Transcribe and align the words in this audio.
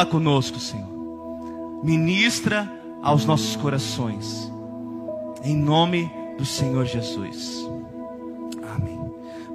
Fala 0.00 0.12
conosco, 0.12 0.60
Senhor. 0.60 1.82
Ministra 1.82 2.70
aos 3.02 3.26
nossos 3.26 3.56
corações. 3.56 4.48
Em 5.42 5.56
nome 5.56 6.08
do 6.38 6.46
Senhor 6.46 6.86
Jesus. 6.86 7.68
Amém. 8.76 8.96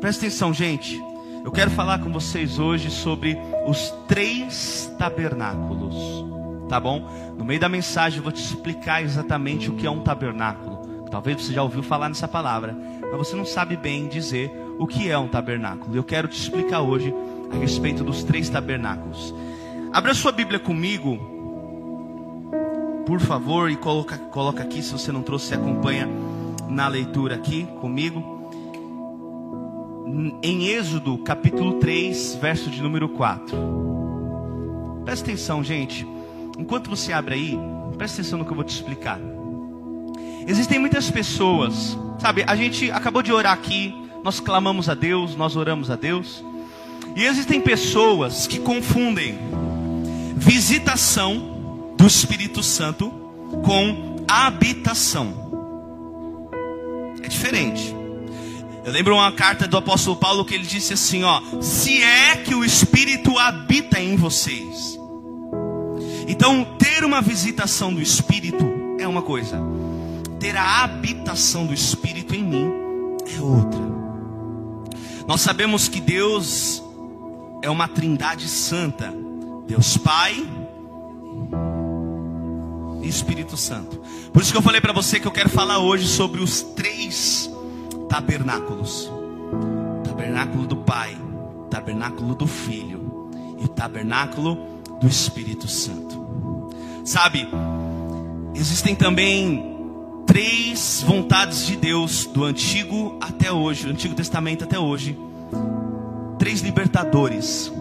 Presta 0.02 0.26
atenção, 0.26 0.54
gente. 0.54 1.02
Eu 1.46 1.50
quero 1.50 1.72
falar 1.72 2.00
com 2.00 2.12
vocês 2.12 2.60
hoje 2.60 2.92
sobre 2.92 3.38
os 3.66 3.90
três 4.06 4.94
tabernáculos. 5.00 5.96
Tá 6.68 6.78
bom? 6.78 7.10
No 7.38 7.46
meio 7.46 7.62
da 7.62 7.70
mensagem 7.70 8.18
eu 8.18 8.24
vou 8.24 8.34
te 8.34 8.44
explicar 8.44 9.02
exatamente 9.02 9.70
o 9.70 9.78
que 9.78 9.88
é 9.88 9.90
um 9.90 10.02
tabernáculo. 10.02 11.06
Talvez 11.10 11.42
você 11.42 11.54
já 11.54 11.64
ouviu 11.64 11.82
falar 11.82 12.10
nessa 12.10 12.28
palavra, 12.28 12.76
mas 13.02 13.18
você 13.18 13.34
não 13.34 13.46
sabe 13.46 13.78
bem 13.78 14.10
dizer 14.10 14.52
o 14.78 14.86
que 14.88 15.10
é 15.10 15.18
um 15.18 15.30
tabernáculo. 15.30 15.96
Eu 15.96 16.04
quero 16.04 16.28
te 16.28 16.38
explicar 16.38 16.82
hoje 16.82 17.16
a 17.50 17.56
respeito 17.56 18.04
dos 18.04 18.26
três 18.26 18.50
tabernáculos. 18.50 19.34
Abra 19.94 20.16
sua 20.16 20.32
Bíblia 20.32 20.58
comigo, 20.60 21.20
por 23.06 23.20
favor, 23.20 23.70
e 23.70 23.76
coloca, 23.76 24.18
coloca 24.18 24.64
aqui, 24.64 24.82
se 24.82 24.92
você 24.92 25.12
não 25.12 25.22
trouxe, 25.22 25.54
acompanha 25.54 26.10
na 26.68 26.88
leitura 26.88 27.36
aqui 27.36 27.68
comigo. 27.80 28.50
Em 30.42 30.66
Êxodo, 30.66 31.20
capítulo 31.20 31.76
3, 31.76 32.40
verso 32.42 32.72
de 32.72 32.82
número 32.82 33.08
4. 33.10 33.56
Presta 35.06 35.30
atenção, 35.30 35.64
gente. 35.64 36.08
Enquanto 36.58 36.90
você 36.90 37.14
abre 37.14 37.36
aí, 37.36 37.60
presta 37.96 38.20
atenção 38.22 38.40
no 38.40 38.46
que 38.46 38.52
eu 38.52 38.56
vou 38.56 38.66
te 38.66 38.74
explicar. 38.74 39.20
Existem 40.48 40.80
muitas 40.80 41.12
pessoas, 41.12 41.96
sabe? 42.18 42.44
A 42.48 42.56
gente 42.56 42.90
acabou 42.90 43.22
de 43.22 43.32
orar 43.32 43.54
aqui, 43.54 43.94
nós 44.24 44.40
clamamos 44.40 44.90
a 44.90 44.96
Deus, 44.96 45.36
nós 45.36 45.56
oramos 45.56 45.92
a 45.92 45.96
Deus. 45.96 46.44
E 47.16 47.26
existem 47.26 47.62
pessoas 47.62 48.48
que 48.48 48.58
confundem 48.58 49.38
visitação 50.44 51.94
do 51.96 52.06
Espírito 52.06 52.62
Santo 52.62 53.10
com 53.64 54.26
habitação. 54.28 55.34
É 57.24 57.28
diferente. 57.28 57.96
Eu 58.84 58.92
lembro 58.92 59.16
uma 59.16 59.32
carta 59.32 59.66
do 59.66 59.78
apóstolo 59.78 60.18
Paulo 60.18 60.44
que 60.44 60.54
ele 60.54 60.66
disse 60.66 60.94
assim, 60.94 61.24
ó: 61.24 61.42
"Se 61.62 62.04
é 62.04 62.36
que 62.36 62.54
o 62.54 62.66
Espírito 62.66 63.40
habita 63.40 64.00
em 64.00 64.18
vocês". 64.18 65.00
Então, 66.28 66.66
ter 66.78 67.06
uma 67.06 67.22
visitação 67.22 67.94
do 67.94 68.02
Espírito 68.02 68.66
é 69.00 69.08
uma 69.08 69.22
coisa. 69.22 69.62
Ter 70.40 70.58
a 70.58 70.84
habitação 70.84 71.66
do 71.66 71.74
Espírito 71.74 72.36
em 72.36 72.44
mim 72.44 72.72
é 73.34 73.42
outra. 73.42 73.80
Nós 75.26 75.40
sabemos 75.40 75.88
que 75.88 76.02
Deus 76.02 76.84
é 77.62 77.70
uma 77.70 77.88
trindade 77.88 78.50
santa. 78.50 79.23
Deus 79.68 79.98
Pai 79.98 80.36
e 83.02 83.08
Espírito 83.08 83.56
Santo. 83.58 84.02
Por 84.32 84.42
isso 84.42 84.52
que 84.52 84.58
eu 84.58 84.62
falei 84.62 84.82
para 84.82 84.94
você 84.94 85.20
que 85.20 85.28
eu 85.28 85.32
quero 85.32 85.50
falar 85.50 85.80
hoje 85.80 86.08
sobre 86.08 86.42
os 86.42 86.62
três 86.62 87.50
tabernáculos: 88.10 89.12
tabernáculo 90.04 90.68
do 90.68 90.78
Pai, 90.78 91.18
tabernáculo 91.70 92.36
do 92.36 92.48
Filho 92.48 93.30
e 93.64 93.68
tabernáculo 93.68 94.58
do 95.00 95.08
Espírito 95.08 95.68
Santo. 95.68 96.22
Sabe, 97.06 97.48
existem 98.56 98.96
também 98.96 99.74
três 100.26 101.04
vontades 101.06 101.66
de 101.66 101.76
Deus 101.76 102.26
do 102.26 102.44
Antigo 102.44 103.18
até 103.22 103.52
hoje, 103.52 103.86
do 103.86 103.92
Antigo 103.92 104.16
Testamento 104.16 104.64
até 104.64 104.80
hoje. 104.80 105.18
Três 106.40 106.62
libertadores. 106.62 107.72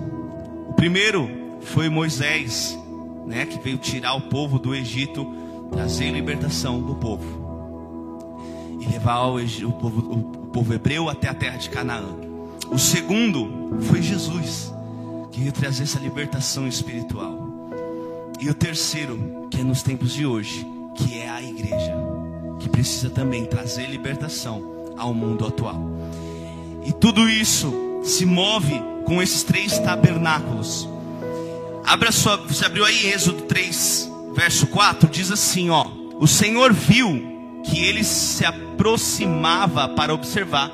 O 0.68 0.72
primeiro 0.74 1.41
foi 1.64 1.88
Moisés, 1.88 2.78
né, 3.26 3.46
que 3.46 3.58
veio 3.58 3.78
tirar 3.78 4.14
o 4.14 4.22
povo 4.22 4.58
do 4.58 4.74
Egito, 4.74 5.26
trazer 5.70 6.10
libertação 6.10 6.80
do 6.80 6.94
povo 6.94 7.42
e 8.80 8.86
levar 8.86 9.26
o, 9.26 9.36
o, 9.36 9.72
povo, 9.72 10.12
o 10.12 10.46
povo 10.48 10.74
hebreu 10.74 11.08
até 11.08 11.28
a 11.28 11.34
terra 11.34 11.56
de 11.56 11.70
Canaã. 11.70 12.16
O 12.70 12.78
segundo 12.78 13.78
foi 13.82 14.02
Jesus, 14.02 14.72
que 15.30 15.40
veio 15.40 15.52
trazer 15.52 15.84
essa 15.84 16.00
libertação 16.00 16.66
espiritual. 16.66 17.70
E 18.40 18.50
o 18.50 18.54
terceiro, 18.54 19.46
que 19.50 19.60
é 19.60 19.64
nos 19.64 19.82
tempos 19.82 20.12
de 20.12 20.26
hoje, 20.26 20.66
que 20.96 21.18
é 21.18 21.28
a 21.28 21.40
igreja, 21.40 21.94
que 22.58 22.68
precisa 22.68 23.08
também 23.08 23.44
trazer 23.44 23.86
libertação 23.86 24.94
ao 24.96 25.14
mundo 25.14 25.46
atual. 25.46 25.80
E 26.84 26.92
tudo 26.92 27.28
isso 27.28 27.72
se 28.02 28.26
move 28.26 28.82
com 29.04 29.22
esses 29.22 29.42
três 29.44 29.78
tabernáculos. 29.78 30.88
Abra 31.84 32.12
sua, 32.12 32.36
você 32.36 32.64
abriu 32.64 32.84
aí 32.84 33.12
Êxodo 33.12 33.42
3, 33.42 34.10
verso 34.34 34.66
4, 34.68 35.08
diz 35.08 35.30
assim, 35.30 35.70
ó: 35.70 35.86
O 36.18 36.26
Senhor 36.26 36.72
viu 36.72 37.32
que 37.64 37.84
ele 37.84 38.04
se 38.04 38.44
aproximava 38.44 39.88
para 39.88 40.14
observar. 40.14 40.70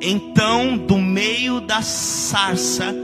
Então, 0.00 0.76
do 0.76 0.98
meio 0.98 1.60
da 1.60 1.82
sarça, 1.82 2.94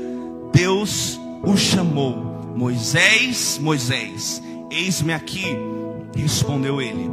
Deus 0.52 1.18
o 1.42 1.56
chamou: 1.56 2.16
Moisés, 2.56 3.58
Moisés, 3.60 4.42
eis-me 4.70 5.12
aqui, 5.12 5.56
respondeu 6.14 6.80
ele. 6.80 7.10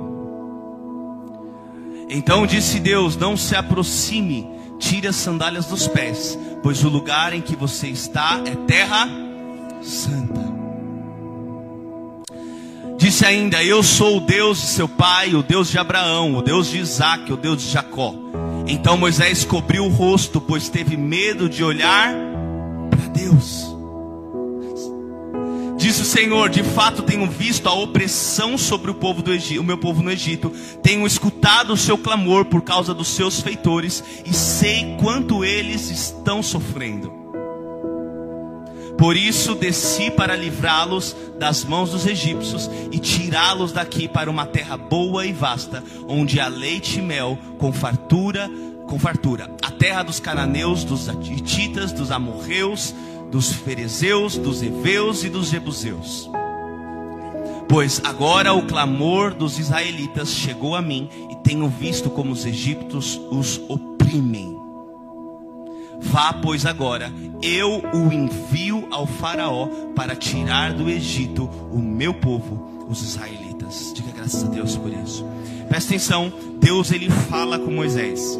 Então 2.09 2.45
disse 2.45 2.79
Deus: 2.79 3.15
Não 3.15 3.37
se 3.37 3.55
aproxime, 3.55 4.47
tire 4.79 5.07
as 5.07 5.15
sandálias 5.15 5.65
dos 5.67 5.87
pés, 5.87 6.37
pois 6.61 6.83
o 6.83 6.89
lugar 6.89 7.33
em 7.33 7.41
que 7.41 7.55
você 7.55 7.87
está 7.87 8.41
é 8.45 8.55
terra 8.67 9.07
santa. 9.81 10.61
Disse 12.97 13.25
ainda: 13.25 13.63
Eu 13.63 13.81
sou 13.81 14.17
o 14.17 14.21
Deus 14.21 14.61
de 14.61 14.67
seu 14.67 14.87
pai, 14.87 15.33
o 15.33 15.41
Deus 15.41 15.69
de 15.69 15.77
Abraão, 15.79 16.35
o 16.35 16.41
Deus 16.41 16.69
de 16.69 16.77
Isaac, 16.77 17.33
o 17.33 17.37
Deus 17.37 17.61
de 17.61 17.69
Jacó. 17.69 18.13
Então 18.67 18.95
Moisés 18.95 19.43
cobriu 19.43 19.85
o 19.85 19.89
rosto, 19.89 20.39
pois 20.39 20.69
teve 20.69 20.95
medo 20.95 21.49
de 21.49 21.63
olhar 21.63 22.13
para 22.89 23.07
Deus. 23.07 23.65
Disse 25.77 26.03
o 26.03 26.05
Senhor: 26.05 26.47
De 26.47 26.61
fato 26.61 27.01
tenho 27.01 27.27
visto 27.27 27.67
a 27.67 27.73
opressão 27.73 28.55
sobre 28.57 28.91
o 28.91 28.95
povo 28.95 29.23
do 29.23 29.33
Egito, 29.33 29.61
o 29.61 29.63
meu 29.63 29.79
povo 29.79 30.03
no 30.03 30.11
Egito. 30.11 30.51
Tenho 30.83 31.07
escutado 31.07 31.73
o 31.73 31.77
seu 31.77 31.97
clamor 31.97 32.45
por 32.45 32.61
causa 32.61 32.93
dos 32.93 33.07
seus 33.07 33.41
feitores 33.41 34.03
e 34.23 34.31
sei 34.31 34.95
quanto 34.99 35.43
eles 35.43 35.89
estão 35.89 36.43
sofrendo. 36.43 37.20
Por 39.01 39.17
isso 39.17 39.55
desci 39.55 40.11
para 40.11 40.35
livrá-los 40.35 41.15
das 41.39 41.65
mãos 41.65 41.89
dos 41.89 42.05
egípcios 42.05 42.69
e 42.91 42.99
tirá-los 42.99 43.71
daqui 43.71 44.07
para 44.07 44.29
uma 44.29 44.45
terra 44.45 44.77
boa 44.77 45.25
e 45.25 45.33
vasta, 45.33 45.83
onde 46.07 46.39
há 46.39 46.47
leite 46.47 46.99
e 46.99 47.01
mel 47.01 47.35
com 47.57 47.73
fartura, 47.73 48.47
com 48.85 48.99
fartura. 48.99 49.49
A 49.63 49.71
terra 49.71 50.03
dos 50.03 50.19
cananeus, 50.19 50.83
dos 50.83 51.07
hititas, 51.07 51.91
dos 51.91 52.11
amorreus, 52.11 52.93
dos 53.31 53.51
ferezeus, 53.51 54.37
dos 54.37 54.61
heveus 54.61 55.23
e 55.23 55.29
dos 55.29 55.49
jebuseus. 55.49 56.29
Pois 57.67 57.99
agora 58.03 58.53
o 58.53 58.67
clamor 58.67 59.33
dos 59.33 59.57
israelitas 59.57 60.29
chegou 60.29 60.75
a 60.75 60.81
mim 60.81 61.09
e 61.31 61.35
tenho 61.37 61.67
visto 61.67 62.07
como 62.11 62.31
os 62.31 62.45
egípcios 62.45 63.19
os 63.31 63.59
oprimem. 63.67 64.60
Vá, 66.01 66.33
pois, 66.33 66.65
agora, 66.65 67.11
eu 67.41 67.81
o 67.93 68.11
envio 68.11 68.87
ao 68.91 69.05
Faraó 69.05 69.67
para 69.95 70.15
tirar 70.15 70.73
do 70.73 70.89
Egito 70.89 71.45
o 71.71 71.79
meu 71.79 72.13
povo, 72.13 72.85
os 72.89 73.01
israelitas. 73.01 73.93
Diga 73.95 74.11
graças 74.11 74.43
a 74.43 74.47
Deus 74.47 74.75
por 74.75 74.91
isso. 74.91 75.25
Presta 75.69 75.91
atenção, 75.91 76.33
Deus 76.59 76.91
ele 76.91 77.09
fala 77.09 77.57
com 77.57 77.71
Moisés. 77.71 78.37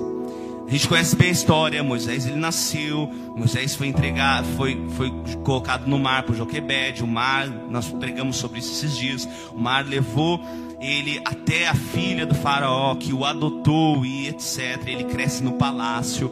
A 0.68 0.72
gente 0.72 0.88
conhece 0.88 1.18
bem 1.18 1.28
a 1.28 1.32
história, 1.32 1.84
Moisés 1.84 2.26
ele 2.26 2.38
nasceu, 2.38 3.10
Moisés 3.36 3.76
foi 3.76 3.88
entregado, 3.88 4.48
foi, 4.56 4.82
foi 4.96 5.12
colocado 5.44 5.86
no 5.86 6.00
mar 6.00 6.24
por 6.24 6.34
Joquebede, 6.34 7.04
o 7.04 7.08
mar, 7.08 7.50
nós 7.70 7.90
pregamos 7.90 8.38
sobre 8.38 8.60
isso 8.60 8.72
esses 8.72 8.98
dias, 8.98 9.28
o 9.54 9.60
mar 9.60 9.86
levou 9.86 10.40
ele 10.80 11.22
até 11.26 11.68
a 11.68 11.76
filha 11.76 12.26
do 12.26 12.34
faraó, 12.34 12.96
que 12.96 13.12
o 13.12 13.26
adotou 13.26 14.06
e 14.06 14.30
etc, 14.30 14.82
ele 14.88 15.04
cresce 15.04 15.44
no 15.44 15.54
palácio, 15.54 16.32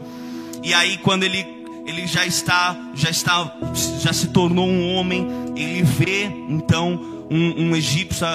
e 0.64 0.74
aí 0.74 0.98
quando 0.98 1.24
ele, 1.24 1.46
ele 1.86 2.08
já 2.08 2.26
está, 2.26 2.78
já 2.94 3.10
está, 3.10 3.56
já 4.00 4.14
se 4.14 4.30
tornou 4.30 4.68
um 4.68 4.94
homem, 4.94 5.28
ele 5.56 5.84
vê 5.84 6.26
então 6.50 7.00
um, 7.30 7.70
um 7.70 7.76
egípcio 7.76 8.26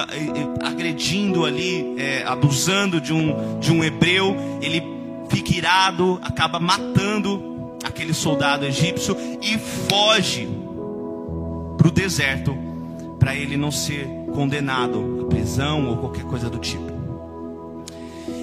agredindo 0.63 1.45
ali, 1.45 1.95
é, 1.97 2.23
abusando 2.25 3.01
de 3.01 3.13
um, 3.13 3.59
de 3.59 3.71
um 3.71 3.83
hebreu, 3.83 4.35
ele 4.61 4.81
fica 5.29 5.55
irado, 5.55 6.19
acaba 6.23 6.59
matando 6.59 7.75
aquele 7.83 8.13
soldado 8.13 8.65
egípcio 8.65 9.15
e 9.41 9.57
foge 9.57 10.47
para 11.77 11.87
o 11.87 11.91
deserto 11.91 12.55
para 13.19 13.35
ele 13.35 13.57
não 13.57 13.71
ser 13.71 14.07
condenado 14.33 15.25
à 15.25 15.29
prisão 15.29 15.87
ou 15.89 15.97
qualquer 15.97 16.23
coisa 16.25 16.49
do 16.49 16.57
tipo. 16.57 16.94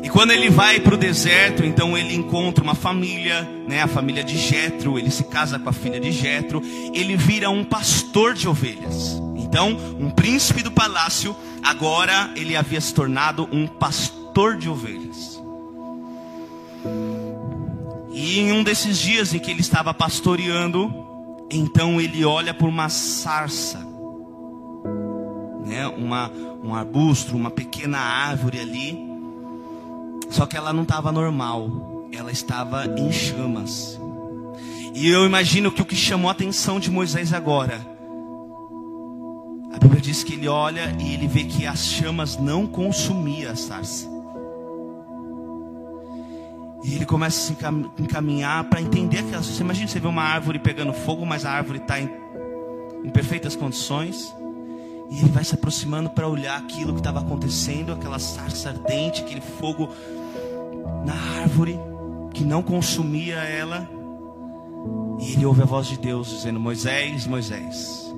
E 0.03 0.11
quando 0.11 0.33
ele 0.33 0.51
vai 0.51 0.81
para 0.81 0.95
o 0.95 0.99
deserto, 0.99 1.65
então 1.65 1.97
ele 1.97 2.15
encontra 2.15 2.63
uma 2.63 2.75
família, 2.75 3.49
né, 3.69 3.83
a 3.83 3.87
família 3.87 4.25
de 4.25 4.37
Jetro, 4.37 4.99
ele 4.99 5.11
se 5.11 5.25
casa 5.25 5.59
com 5.59 5.69
a 5.69 5.73
filha 5.73 6.01
de 6.01 6.11
Jetro, 6.11 6.61
ele 6.93 7.17
vira 7.17 7.49
um 7.51 7.65
pastor 7.65 8.35
de 8.35 8.49
ovelhas. 8.49 9.21
Então, 9.37 9.77
um 10.01 10.11
príncipe 10.11 10.63
do 10.63 10.73
palácio, 10.73 11.37
agora 11.63 12.33
ele 12.35 12.57
havia 12.57 12.81
se 12.81 12.93
tornado 12.93 13.49
um 13.53 13.67
pastor 13.67 14.57
de 14.57 14.69
ovelhas. 14.69 15.41
E 18.13 18.41
em 18.41 18.53
um 18.53 18.65
desses 18.65 18.99
dias 18.99 19.33
em 19.33 19.39
que 19.39 19.51
ele 19.51 19.61
estava 19.61 19.95
pastoreando, 19.95 20.93
então 21.51 22.01
ele 22.01 22.25
olha 22.25 22.53
por 22.53 22.69
uma 22.69 22.89
sarça, 22.89 23.79
né? 25.65 25.87
uma, 25.87 26.31
um 26.63 26.75
arbusto, 26.75 27.37
uma 27.37 27.51
pequena 27.51 27.99
árvore 27.99 28.59
ali. 28.59 29.12
Só 30.33 30.47
que 30.47 30.57
ela 30.57 30.73
não 30.73 30.83
estava 30.83 31.13
normal, 31.13 32.09
ela 32.11 32.33
estava 32.33 32.87
em 32.99 33.13
chamas. 33.13 34.01
E 34.95 35.07
eu 35.09 35.27
imagino 35.27 35.71
que 35.71 35.83
o 35.83 35.85
que 35.85 35.95
chamou 35.95 36.31
a 36.31 36.33
atenção 36.33 36.81
de 36.81 36.91
Moisés 36.91 37.35
agora, 37.35 37.87
a 39.75 39.79
Bíblia 39.79 40.01
diz 40.01 40.25
que 40.25 40.33
ele 40.33 40.49
olha 40.49 40.97
e 40.99 41.13
ele 41.13 41.27
vê 41.27 41.45
que 41.45 41.67
as 41.67 41.87
chamas 41.87 42.39
não 42.39 42.67
consumiam 42.67 43.53
a 43.53 43.57
sarça. 43.57 44.09
E 46.83 46.95
ele 46.95 47.05
começa 47.05 47.39
a 47.39 47.43
se 47.43 48.03
encaminhar 48.03 48.65
para 48.65 48.81
entender 48.81 49.19
aquela. 49.19 49.43
Você 49.43 49.63
imagina 49.63 49.87
você 49.87 50.01
vê 50.01 50.09
uma 50.09 50.23
árvore 50.23 50.59
pegando 50.59 50.95
fogo, 50.95 51.27
mas 51.27 51.45
a 51.45 51.51
árvore 51.51 51.79
está 51.79 52.01
em, 52.01 52.11
em 53.05 53.11
perfeitas 53.11 53.55
condições. 53.55 54.35
E 55.11 55.19
ele 55.19 55.29
vai 55.29 55.45
se 55.45 55.55
aproximando 55.55 56.09
para 56.09 56.27
olhar 56.27 56.57
aquilo 56.57 56.95
que 56.95 57.01
estava 57.01 57.21
acontecendo, 57.21 57.93
aquela 57.93 58.19
sarça 58.19 58.71
ardente, 58.71 59.21
aquele 59.21 59.43
fogo 59.43 59.91
na 61.05 61.15
árvore 61.41 61.79
que 62.33 62.45
não 62.45 62.63
consumia 62.63 63.37
ela. 63.37 63.89
E 65.21 65.33
ele 65.33 65.47
ouve 65.47 65.63
a 65.63 65.67
voz 65.67 65.87
de 65.87 65.99
Deus 65.99 66.29
dizendo: 66.29 66.59
Moisés, 66.59 67.27
Moisés. 67.27 68.13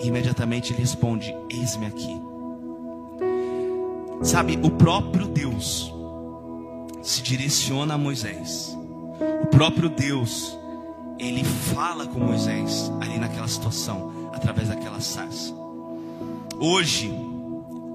E 0.00 0.08
imediatamente 0.08 0.72
ele 0.72 0.80
responde: 0.80 1.34
Eis-me 1.50 1.86
aqui. 1.86 2.20
Sabe, 4.22 4.58
o 4.62 4.70
próprio 4.70 5.26
Deus 5.28 5.92
se 7.02 7.22
direciona 7.22 7.94
a 7.94 7.98
Moisés. 7.98 8.76
O 9.42 9.46
próprio 9.46 9.88
Deus, 9.88 10.58
ele 11.18 11.44
fala 11.44 12.06
com 12.06 12.18
Moisés 12.18 12.90
ali 13.00 13.18
naquela 13.18 13.48
situação, 13.48 14.30
através 14.32 14.68
daquela 14.68 15.00
sarça. 15.00 15.54
Hoje, 16.58 17.12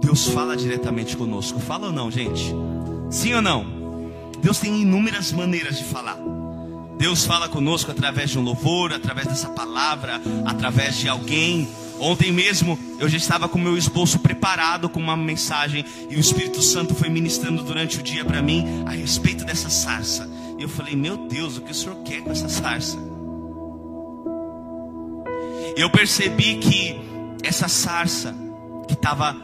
Deus 0.01 0.27
fala 0.27 0.55
diretamente 0.55 1.17
conosco. 1.17 1.59
Fala 1.59 1.87
ou 1.87 1.93
não, 1.93 2.09
gente? 2.09 2.53
Sim 3.09 3.33
ou 3.33 3.41
não? 3.41 3.82
Deus 4.43 4.59
tem 4.59 4.81
inúmeras 4.81 5.31
maneiras 5.31 5.77
de 5.77 5.85
falar. 5.85 6.17
Deus 6.97 7.25
fala 7.25 7.49
conosco 7.49 7.89
através 7.89 8.29
de 8.29 8.37
um 8.37 8.43
louvor, 8.43 8.93
através 8.93 9.27
dessa 9.27 9.49
palavra, 9.49 10.21
através 10.45 10.97
de 10.97 11.09
alguém 11.09 11.67
Ontem 11.99 12.33
mesmo 12.33 12.77
eu 12.99 13.07
já 13.07 13.17
estava 13.17 13.47
com 13.47 13.57
meu 13.57 13.77
esboço 13.77 14.19
preparado 14.19 14.89
com 14.89 14.99
uma 14.99 15.15
mensagem 15.15 15.85
e 16.09 16.15
o 16.15 16.19
Espírito 16.19 16.61
Santo 16.61 16.93
foi 16.93 17.07
ministrando 17.07 17.63
durante 17.63 17.99
o 17.99 18.03
dia 18.03 18.25
para 18.25 18.41
mim 18.41 18.83
a 18.85 18.91
respeito 18.91 19.45
dessa 19.45 19.69
sarça. 19.69 20.29
E 20.57 20.63
eu 20.63 20.69
falei: 20.69 20.95
Meu 20.95 21.15
Deus, 21.15 21.57
o 21.57 21.61
que 21.61 21.71
o 21.71 21.75
Senhor 21.75 21.95
quer 22.03 22.21
com 22.21 22.31
essa 22.31 22.49
sarça? 22.49 22.97
Eu 25.77 25.89
percebi 25.89 26.57
que 26.57 26.99
essa 27.41 27.67
sarça 27.67 28.35
que 28.87 28.93
estava 28.93 29.35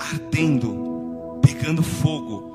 ardendo, 0.00 1.40
pegando 1.40 1.82
fogo, 1.82 2.47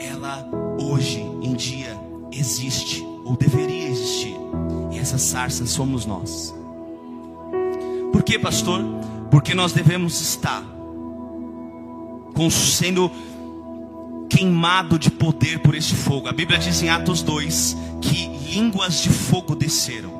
ela 0.00 0.48
hoje 0.80 1.20
em 1.20 1.54
dia 1.54 1.98
existe 2.32 3.04
ou 3.24 3.36
deveria 3.36 3.88
existir. 3.88 4.34
E 4.90 4.98
essa 4.98 5.18
sarça 5.18 5.66
somos 5.66 6.06
nós. 6.06 6.54
Por 8.12 8.22
que, 8.22 8.38
pastor? 8.38 8.82
Porque 9.30 9.54
nós 9.54 9.72
devemos 9.72 10.20
estar 10.20 10.64
sendo 12.50 13.10
queimado 14.30 14.98
de 14.98 15.10
poder 15.10 15.58
por 15.58 15.74
esse 15.74 15.94
fogo. 15.94 16.28
A 16.28 16.32
Bíblia 16.32 16.58
diz 16.58 16.80
em 16.82 16.88
Atos 16.88 17.22
2 17.22 17.76
que 18.00 18.28
línguas 18.50 19.02
de 19.02 19.10
fogo 19.10 19.54
desceram, 19.54 20.10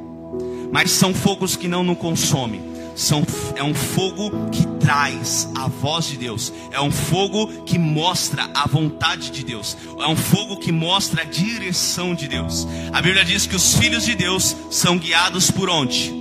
mas 0.70 0.90
são 0.90 1.14
fogos 1.14 1.56
que 1.56 1.66
não 1.66 1.82
nos 1.82 1.96
consomem. 1.96 2.69
São, 3.00 3.24
é 3.56 3.64
um 3.64 3.72
fogo 3.72 4.30
que 4.50 4.66
traz 4.78 5.48
a 5.56 5.68
voz 5.68 6.04
de 6.04 6.18
Deus, 6.18 6.52
é 6.70 6.80
um 6.82 6.90
fogo 6.90 7.62
que 7.62 7.78
mostra 7.78 8.50
a 8.54 8.68
vontade 8.68 9.30
de 9.30 9.42
Deus, 9.42 9.74
é 9.98 10.06
um 10.06 10.16
fogo 10.16 10.58
que 10.58 10.70
mostra 10.70 11.22
a 11.22 11.24
direção 11.24 12.14
de 12.14 12.28
Deus. 12.28 12.68
A 12.92 13.00
Bíblia 13.00 13.24
diz 13.24 13.46
que 13.46 13.56
os 13.56 13.74
filhos 13.74 14.04
de 14.04 14.14
Deus 14.14 14.54
são 14.70 14.98
guiados 14.98 15.50
por 15.50 15.70
onde? 15.70 16.20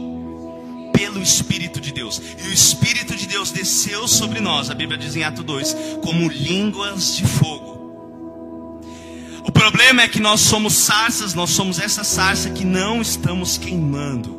pelo 0.93 1.21
Espírito 1.21 1.79
de 1.79 1.91
Deus. 1.91 2.21
E 2.43 2.47
o 2.47 2.53
Espírito 2.53 3.15
de 3.15 3.25
Deus 3.25 3.51
desceu 3.51 4.07
sobre 4.07 4.39
nós, 4.39 4.69
a 4.69 4.73
Bíblia 4.73 4.97
diz 4.97 5.15
em 5.15 5.23
Atos 5.23 5.45
2, 5.45 5.75
como 6.01 6.29
línguas 6.29 7.15
de 7.15 7.25
fogo. 7.25 7.79
O 9.45 9.51
problema 9.51 10.01
é 10.01 10.07
que 10.07 10.19
nós 10.19 10.41
somos 10.41 10.73
sarças, 10.73 11.33
nós 11.33 11.49
somos 11.49 11.79
essa 11.79 12.03
sarça 12.03 12.49
que 12.49 12.63
não 12.63 13.01
estamos 13.01 13.57
queimando. 13.57 14.38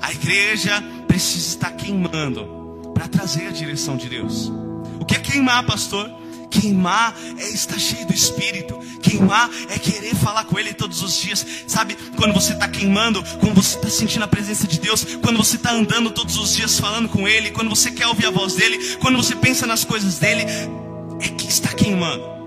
A 0.00 0.12
igreja 0.12 0.82
precisa 1.06 1.48
estar 1.48 1.70
queimando 1.72 2.92
para 2.94 3.08
trazer 3.08 3.46
a 3.46 3.50
direção 3.50 3.96
de 3.96 4.08
Deus. 4.08 4.50
O 4.98 5.04
que 5.04 5.14
é 5.14 5.18
queimar, 5.18 5.64
pastor? 5.64 6.10
Queimar 6.50 7.14
é 7.38 7.48
estar 7.48 7.78
cheio 7.78 8.06
do 8.06 8.12
Espírito. 8.12 8.78
Queimar 9.00 9.48
é 9.70 9.78
querer 9.78 10.14
falar 10.16 10.44
com 10.44 10.58
Ele 10.58 10.74
todos 10.74 11.02
os 11.02 11.16
dias. 11.16 11.46
Sabe, 11.66 11.96
quando 12.16 12.34
você 12.34 12.52
está 12.52 12.66
queimando, 12.66 13.22
quando 13.38 13.54
você 13.54 13.76
está 13.76 13.88
sentindo 13.88 14.24
a 14.24 14.28
presença 14.28 14.66
de 14.66 14.80
Deus, 14.80 15.04
quando 15.22 15.36
você 15.36 15.56
está 15.56 15.72
andando 15.72 16.10
todos 16.10 16.36
os 16.36 16.54
dias 16.54 16.78
falando 16.78 17.08
com 17.08 17.28
Ele, 17.28 17.50
quando 17.50 17.70
você 17.70 17.90
quer 17.90 18.06
ouvir 18.08 18.26
a 18.26 18.30
voz 18.30 18.54
dEle, 18.54 18.96
quando 18.96 19.16
você 19.16 19.36
pensa 19.36 19.66
nas 19.66 19.84
coisas 19.84 20.18
dEle, 20.18 20.44
é 21.20 21.28
que 21.28 21.48
está 21.48 21.68
queimando. 21.68 22.39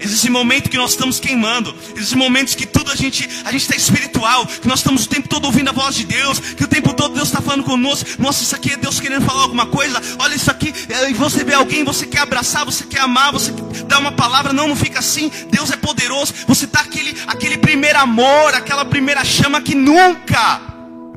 Existe 0.00 0.30
momento 0.30 0.70
que 0.70 0.76
nós 0.76 0.92
estamos 0.92 1.20
queimando. 1.20 1.74
Existem 1.94 2.18
momentos 2.18 2.54
que 2.54 2.66
tudo 2.66 2.90
a 2.90 2.96
gente 2.96 3.28
a 3.44 3.52
gente 3.52 3.62
está 3.62 3.76
espiritual, 3.76 4.46
que 4.46 4.66
nós 4.66 4.80
estamos 4.80 5.04
o 5.04 5.08
tempo 5.08 5.28
todo 5.28 5.44
ouvindo 5.44 5.68
a 5.68 5.72
voz 5.72 5.94
de 5.94 6.04
Deus, 6.04 6.38
que 6.38 6.64
o 6.64 6.68
tempo 6.68 6.92
todo 6.94 7.14
Deus 7.14 7.28
está 7.28 7.40
falando 7.40 7.64
conosco. 7.64 8.08
Nossa, 8.18 8.42
isso 8.42 8.54
aqui 8.54 8.72
é 8.72 8.76
Deus 8.76 8.98
querendo 8.98 9.24
falar 9.24 9.42
alguma 9.42 9.66
coisa. 9.66 10.00
Olha 10.18 10.34
isso 10.34 10.50
aqui. 10.50 10.72
É, 10.88 11.10
e 11.10 11.14
você 11.14 11.44
vê 11.44 11.54
alguém, 11.54 11.84
você 11.84 12.06
quer 12.06 12.20
abraçar, 12.20 12.64
você 12.64 12.84
quer 12.84 13.00
amar, 13.00 13.32
você 13.32 13.52
dar 13.86 13.98
uma 13.98 14.12
palavra. 14.12 14.52
Não, 14.52 14.68
não 14.68 14.76
fica 14.76 15.00
assim. 15.00 15.30
Deus 15.50 15.70
é 15.70 15.76
poderoso. 15.76 16.32
Você 16.46 16.64
está 16.64 16.80
aquele 16.80 17.16
aquele 17.26 17.58
primeiro 17.58 17.98
amor, 17.98 18.54
aquela 18.54 18.84
primeira 18.84 19.24
chama 19.24 19.60
que 19.60 19.74
nunca 19.74 20.60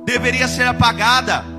deveria 0.05 0.47
ser 0.47 0.67
apagada. 0.67 1.52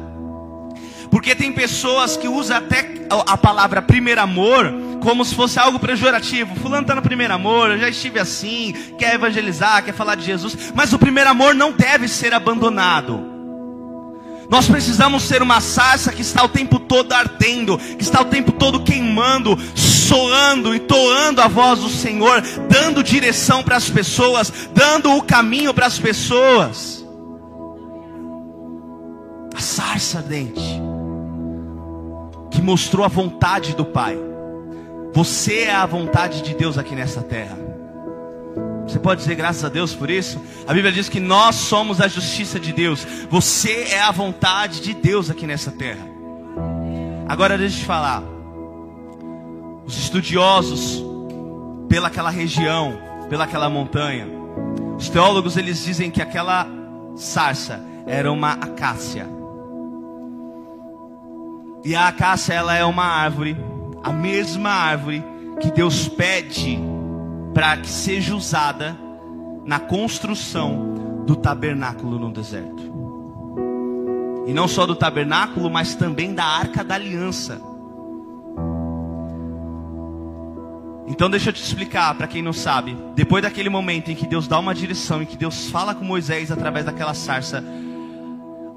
Porque 1.14 1.32
tem 1.32 1.52
pessoas 1.52 2.16
que 2.16 2.26
usam 2.26 2.56
até 2.56 3.06
a 3.08 3.36
palavra 3.36 3.80
primeiro 3.80 4.20
amor 4.20 4.74
como 5.00 5.24
se 5.24 5.32
fosse 5.32 5.60
algo 5.60 5.78
pejorativo. 5.78 6.56
Fulano 6.56 6.82
está 6.82 6.92
no 6.92 7.02
primeiro 7.02 7.32
amor, 7.32 7.70
eu 7.70 7.78
já 7.78 7.88
estive 7.88 8.18
assim, 8.18 8.74
quer 8.98 9.14
evangelizar, 9.14 9.84
quer 9.84 9.94
falar 9.94 10.16
de 10.16 10.24
Jesus. 10.24 10.72
Mas 10.74 10.92
o 10.92 10.98
primeiro 10.98 11.30
amor 11.30 11.54
não 11.54 11.70
deve 11.70 12.08
ser 12.08 12.34
abandonado. 12.34 13.24
Nós 14.50 14.66
precisamos 14.66 15.22
ser 15.22 15.40
uma 15.40 15.60
sarça 15.60 16.12
que 16.12 16.20
está 16.20 16.42
o 16.42 16.48
tempo 16.48 16.80
todo 16.80 17.12
ardendo, 17.12 17.78
que 17.78 18.02
está 18.02 18.20
o 18.20 18.24
tempo 18.24 18.50
todo 18.50 18.82
queimando, 18.82 19.56
soando, 19.76 20.74
entoando 20.74 21.40
a 21.40 21.46
voz 21.46 21.78
do 21.78 21.90
Senhor, 21.90 22.42
dando 22.68 23.04
direção 23.04 23.62
para 23.62 23.76
as 23.76 23.88
pessoas, 23.88 24.52
dando 24.74 25.14
o 25.14 25.22
caminho 25.22 25.72
para 25.72 25.86
as 25.86 25.96
pessoas. 25.96 27.06
A 29.54 29.60
sarça 29.60 30.18
ardente 30.18 30.82
que 32.54 32.62
mostrou 32.62 33.04
a 33.04 33.08
vontade 33.08 33.74
do 33.74 33.84
Pai. 33.84 34.16
Você 35.12 35.64
é 35.64 35.74
a 35.74 35.86
vontade 35.86 36.42
de 36.42 36.54
Deus 36.54 36.78
aqui 36.78 36.94
nessa 36.94 37.20
terra. 37.20 37.58
Você 38.86 38.98
pode 38.98 39.20
dizer 39.20 39.34
graças 39.34 39.64
a 39.64 39.68
Deus 39.68 39.94
por 39.94 40.08
isso? 40.08 40.40
A 40.66 40.72
Bíblia 40.72 40.92
diz 40.92 41.08
que 41.08 41.18
nós 41.18 41.56
somos 41.56 42.00
a 42.00 42.06
justiça 42.06 42.60
de 42.60 42.72
Deus. 42.72 43.06
Você 43.30 43.88
é 43.90 44.00
a 44.00 44.10
vontade 44.10 44.80
de 44.80 44.94
Deus 44.94 45.30
aqui 45.30 45.46
nessa 45.46 45.70
terra. 45.70 46.06
Agora 47.28 47.58
deixa 47.58 47.76
eu 47.76 47.80
te 47.80 47.86
falar. 47.86 48.22
Os 49.84 49.98
estudiosos 49.98 51.02
pelaquela 51.88 52.30
região, 52.30 52.98
pelaquela 53.28 53.68
montanha, 53.68 54.26
os 54.96 55.08
teólogos 55.08 55.56
eles 55.56 55.84
dizem 55.84 56.10
que 56.10 56.22
aquela 56.22 56.66
sarça 57.16 57.80
era 58.06 58.30
uma 58.30 58.52
acácia. 58.52 59.26
E 61.84 61.94
a 61.94 62.08
acácia 62.08 62.54
ela 62.54 62.74
é 62.74 62.84
uma 62.84 63.04
árvore 63.04 63.56
a 64.04 64.12
mesma 64.12 64.68
árvore 64.68 65.24
que 65.62 65.70
Deus 65.70 66.06
pede 66.06 66.78
para 67.54 67.74
que 67.78 67.88
seja 67.88 68.36
usada 68.36 68.94
na 69.64 69.80
construção 69.80 71.22
do 71.26 71.34
tabernáculo 71.34 72.18
no 72.18 72.30
deserto. 72.30 72.92
E 74.46 74.52
não 74.52 74.68
só 74.68 74.84
do 74.84 74.94
tabernáculo, 74.94 75.70
mas 75.70 75.94
também 75.94 76.34
da 76.34 76.44
arca 76.44 76.84
da 76.84 76.96
aliança. 76.96 77.58
Então 81.06 81.30
deixa 81.30 81.48
eu 81.48 81.52
te 81.54 81.62
explicar 81.62 82.14
para 82.14 82.26
quem 82.26 82.42
não 82.42 82.52
sabe. 82.52 82.94
Depois 83.14 83.42
daquele 83.42 83.70
momento 83.70 84.10
em 84.10 84.14
que 84.14 84.26
Deus 84.26 84.46
dá 84.46 84.58
uma 84.58 84.74
direção, 84.74 85.22
em 85.22 85.26
que 85.26 85.36
Deus 85.36 85.70
fala 85.70 85.94
com 85.94 86.04
Moisés 86.04 86.52
através 86.52 86.84
daquela 86.84 87.14
sarça, 87.14 87.64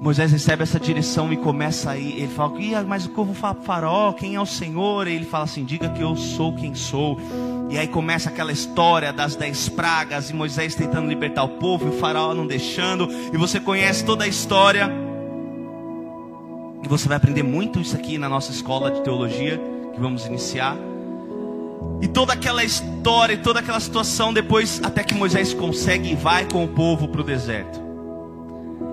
Moisés 0.00 0.30
recebe 0.30 0.62
essa 0.62 0.78
direção 0.78 1.32
e 1.32 1.36
começa 1.36 1.90
aí. 1.90 2.12
Ele 2.18 2.28
fala: 2.28 2.54
Mas 2.86 3.04
o 3.06 3.34
falar 3.34 3.54
para 3.54 3.64
Faraó? 3.64 4.12
Quem 4.12 4.36
é 4.36 4.40
o 4.40 4.46
Senhor? 4.46 5.08
E 5.08 5.14
ele 5.14 5.24
fala 5.24 5.44
assim: 5.44 5.64
Diga 5.64 5.88
que 5.88 6.00
eu 6.00 6.16
sou 6.16 6.54
quem 6.54 6.74
sou. 6.74 7.18
E 7.68 7.76
aí 7.76 7.88
começa 7.88 8.28
aquela 8.28 8.52
história 8.52 9.12
das 9.12 9.34
dez 9.34 9.68
pragas 9.68 10.30
e 10.30 10.34
Moisés 10.34 10.74
tentando 10.74 11.08
libertar 11.08 11.42
o 11.42 11.48
povo 11.48 11.86
e 11.86 11.88
o 11.88 11.92
Faraó 11.98 12.32
não 12.32 12.46
deixando. 12.46 13.08
E 13.32 13.36
você 13.36 13.58
conhece 13.58 14.04
toda 14.04 14.24
a 14.24 14.28
história. 14.28 14.88
E 16.82 16.88
você 16.88 17.08
vai 17.08 17.16
aprender 17.16 17.42
muito 17.42 17.80
isso 17.80 17.96
aqui 17.96 18.18
na 18.18 18.28
nossa 18.28 18.52
escola 18.52 18.92
de 18.92 19.02
teologia 19.02 19.60
que 19.92 20.00
vamos 20.00 20.24
iniciar. 20.26 20.76
E 22.00 22.06
toda 22.06 22.32
aquela 22.32 22.62
história, 22.62 23.36
toda 23.36 23.58
aquela 23.58 23.80
situação, 23.80 24.32
depois, 24.32 24.80
até 24.84 25.02
que 25.02 25.14
Moisés 25.14 25.52
consegue 25.52 26.12
e 26.12 26.14
vai 26.14 26.44
com 26.44 26.64
o 26.64 26.68
povo 26.68 27.08
para 27.08 27.20
o 27.20 27.24
deserto. 27.24 27.87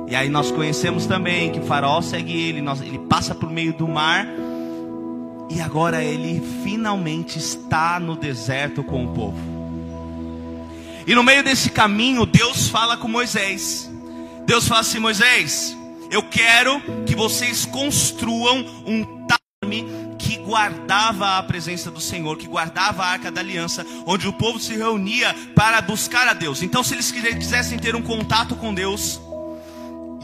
E 0.07 0.15
aí 0.15 0.29
nós 0.29 0.51
conhecemos 0.51 1.05
também 1.05 1.51
que 1.51 1.59
o 1.59 1.65
faraó 1.65 2.01
segue 2.01 2.39
ele, 2.39 2.61
nós, 2.61 2.81
ele 2.81 2.99
passa 2.99 3.33
por 3.33 3.49
meio 3.49 3.73
do 3.73 3.87
mar. 3.87 4.27
E 5.49 5.61
agora 5.61 6.03
ele 6.03 6.41
finalmente 6.63 7.37
está 7.37 7.99
no 7.99 8.15
deserto 8.15 8.83
com 8.83 9.05
o 9.05 9.13
povo. 9.13 9.37
E 11.07 11.13
no 11.13 11.23
meio 11.23 11.43
desse 11.43 11.69
caminho, 11.69 12.25
Deus 12.25 12.67
fala 12.67 12.97
com 12.97 13.07
Moisés. 13.07 13.89
Deus 14.45 14.67
fala 14.67 14.81
assim: 14.81 14.99
Moisés, 14.99 15.75
eu 16.11 16.23
quero 16.23 16.81
que 17.05 17.15
vocês 17.15 17.65
construam 17.65 18.65
um 18.85 19.25
tarme 19.25 19.85
que 20.17 20.37
guardava 20.37 21.37
a 21.37 21.43
presença 21.43 21.91
do 21.91 22.01
Senhor, 22.01 22.37
que 22.37 22.47
guardava 22.47 23.03
a 23.03 23.07
arca 23.07 23.31
da 23.31 23.41
aliança, 23.41 23.85
onde 24.05 24.27
o 24.27 24.33
povo 24.33 24.59
se 24.59 24.75
reunia 24.75 25.35
para 25.55 25.81
buscar 25.81 26.27
a 26.27 26.33
Deus. 26.33 26.63
Então, 26.63 26.83
se 26.83 26.93
eles 26.93 27.11
quisessem 27.11 27.77
ter 27.77 27.95
um 27.95 28.01
contato 28.01 28.55
com 28.55 28.73
Deus, 28.73 29.19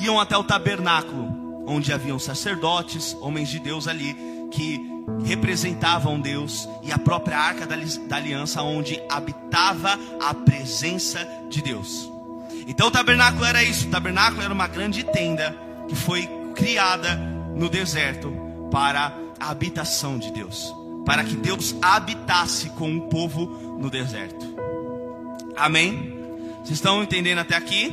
iam 0.01 0.19
até 0.19 0.35
o 0.35 0.43
tabernáculo, 0.43 1.63
onde 1.67 1.93
haviam 1.93 2.17
sacerdotes, 2.17 3.15
homens 3.21 3.49
de 3.49 3.59
Deus 3.59 3.87
ali, 3.87 4.15
que 4.51 4.89
representavam 5.23 6.19
Deus, 6.19 6.67
e 6.83 6.91
a 6.91 6.97
própria 6.97 7.37
arca 7.37 7.65
da 7.65 8.15
aliança, 8.15 8.61
onde 8.61 9.01
habitava 9.09 9.97
a 10.21 10.33
presença 10.33 11.25
de 11.49 11.61
Deus. 11.61 12.09
Então 12.67 12.87
o 12.87 12.91
tabernáculo 12.91 13.45
era 13.45 13.63
isso: 13.63 13.87
o 13.87 13.91
tabernáculo 13.91 14.41
era 14.41 14.53
uma 14.53 14.67
grande 14.67 15.03
tenda 15.03 15.55
que 15.87 15.95
foi 15.95 16.27
criada 16.55 17.15
no 17.55 17.69
deserto 17.69 18.33
para 18.71 19.13
a 19.39 19.49
habitação 19.49 20.17
de 20.17 20.31
Deus, 20.31 20.73
para 21.05 21.23
que 21.23 21.35
Deus 21.35 21.75
habitasse 21.81 22.69
com 22.71 22.95
o 22.95 23.01
povo 23.01 23.45
no 23.79 23.89
deserto. 23.89 24.55
Amém? 25.57 26.17
Vocês 26.57 26.71
estão 26.71 27.03
entendendo 27.03 27.39
até 27.39 27.55
aqui? 27.55 27.91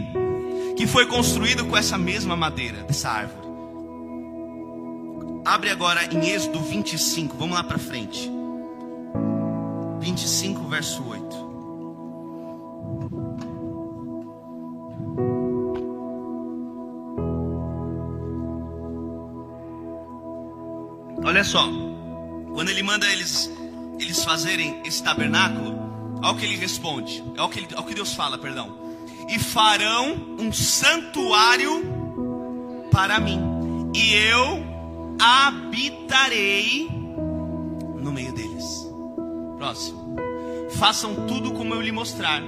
Que 0.79 0.87
foi 0.87 1.07
construído 1.07 1.67
com 1.67 1.77
essa 1.77 1.99
mesma 1.99 2.37
madeira, 2.37 2.85
dessa 2.85 3.11
árvore. 3.11 3.49
Abre 5.45 5.71
agora 5.71 6.05
em 6.15 6.31
Êxodo 6.31 6.61
25, 6.61 7.37
vamos 7.37 7.57
lá 7.57 7.65
para 7.65 7.79
frente. 7.79 8.31
25, 9.99 10.69
verso 10.69 11.03
8. 11.05 11.49
Olha 21.25 21.43
só, 21.43 21.69
quando 22.55 22.69
ele 22.69 22.85
manda 22.85 23.05
eles, 23.11 23.51
eles 23.99 24.23
fazerem 24.23 24.81
esse 24.87 25.03
tabernáculo, 25.03 25.77
olha 26.23 26.33
o 26.33 26.37
que 26.37 26.45
ele 26.45 26.57
responde, 26.57 27.21
olha 27.33 27.45
o 27.47 27.49
que, 27.49 27.59
ele, 27.59 27.67
olha 27.73 27.81
o 27.81 27.85
que 27.85 27.95
Deus 27.95 28.15
fala, 28.15 28.39
perdão 28.39 28.88
e 29.29 29.39
farão 29.39 30.37
um 30.39 30.53
santuário 30.53 31.85
para 32.91 33.21
mim, 33.21 33.39
e 33.95 34.15
eu 34.15 34.65
habitarei 35.21 36.89
no 37.97 38.13
meio 38.13 38.33
deles. 38.33 38.89
Próximo. 39.57 40.17
Façam 40.77 41.27
tudo 41.27 41.53
como 41.53 41.75
eu 41.75 41.81
lhe 41.81 41.93
mostrar, 41.93 42.43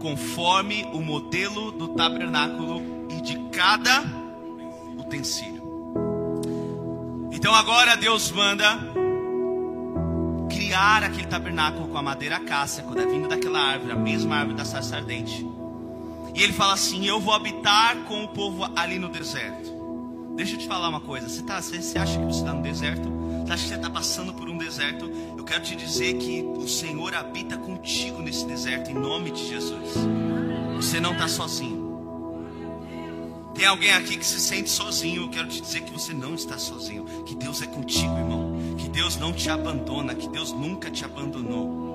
conforme 0.00 0.84
o 0.92 1.00
modelo 1.00 1.72
do 1.72 1.88
tabernáculo 1.88 2.82
e 3.10 3.20
de 3.22 3.38
cada 3.50 4.04
utensílio. 4.98 5.62
Então 7.32 7.54
agora 7.54 7.96
Deus 7.96 8.30
manda 8.30 8.78
criar 10.50 11.02
aquele 11.04 11.26
tabernáculo 11.26 11.88
com 11.88 11.98
a 11.98 12.02
madeira 12.02 12.40
cássia, 12.40 12.84
é 12.96 13.06
vindo 13.06 13.28
daquela 13.28 13.60
árvore, 13.60 13.92
a 13.92 13.96
mesma 13.96 14.36
árvore 14.36 14.56
da 14.56 14.64
sarça 14.64 14.96
ardente. 14.96 15.55
E 16.36 16.42
ele 16.42 16.52
fala 16.52 16.74
assim: 16.74 17.06
Eu 17.06 17.18
vou 17.18 17.32
habitar 17.32 17.96
com 18.04 18.22
o 18.22 18.28
povo 18.28 18.70
ali 18.76 18.98
no 18.98 19.08
deserto. 19.08 19.74
Deixa 20.36 20.54
eu 20.54 20.58
te 20.58 20.66
falar 20.68 20.90
uma 20.90 21.00
coisa. 21.00 21.26
Você, 21.26 21.42
tá, 21.42 21.62
você, 21.62 21.80
você 21.80 21.98
acha 21.98 22.18
que 22.18 22.24
você 22.26 22.40
está 22.40 22.52
no 22.52 22.62
deserto? 22.62 23.08
Você 23.08 23.52
acha 23.52 23.62
que 23.62 23.68
você 23.70 23.74
está 23.76 23.88
passando 23.88 24.34
por 24.34 24.46
um 24.46 24.58
deserto? 24.58 25.10
Eu 25.36 25.42
quero 25.44 25.62
te 25.62 25.74
dizer 25.74 26.18
que 26.18 26.42
o 26.42 26.68
Senhor 26.68 27.14
habita 27.14 27.56
contigo 27.56 28.20
nesse 28.20 28.44
deserto, 28.44 28.90
em 28.90 28.94
nome 28.94 29.30
de 29.30 29.48
Jesus. 29.48 29.94
Você 30.76 31.00
não 31.00 31.12
está 31.12 31.26
sozinho. 31.26 31.86
Tem 33.54 33.64
alguém 33.64 33.92
aqui 33.92 34.18
que 34.18 34.26
se 34.26 34.38
sente 34.38 34.68
sozinho? 34.68 35.22
Eu 35.22 35.30
quero 35.30 35.48
te 35.48 35.62
dizer 35.62 35.80
que 35.80 35.90
você 35.90 36.12
não 36.12 36.34
está 36.34 36.58
sozinho. 36.58 37.06
Que 37.24 37.34
Deus 37.34 37.62
é 37.62 37.66
contigo, 37.66 38.14
irmão. 38.18 38.76
Que 38.76 38.90
Deus 38.90 39.16
não 39.16 39.32
te 39.32 39.48
abandona. 39.48 40.14
Que 40.14 40.28
Deus 40.28 40.52
nunca 40.52 40.90
te 40.90 41.02
abandonou. 41.02 41.85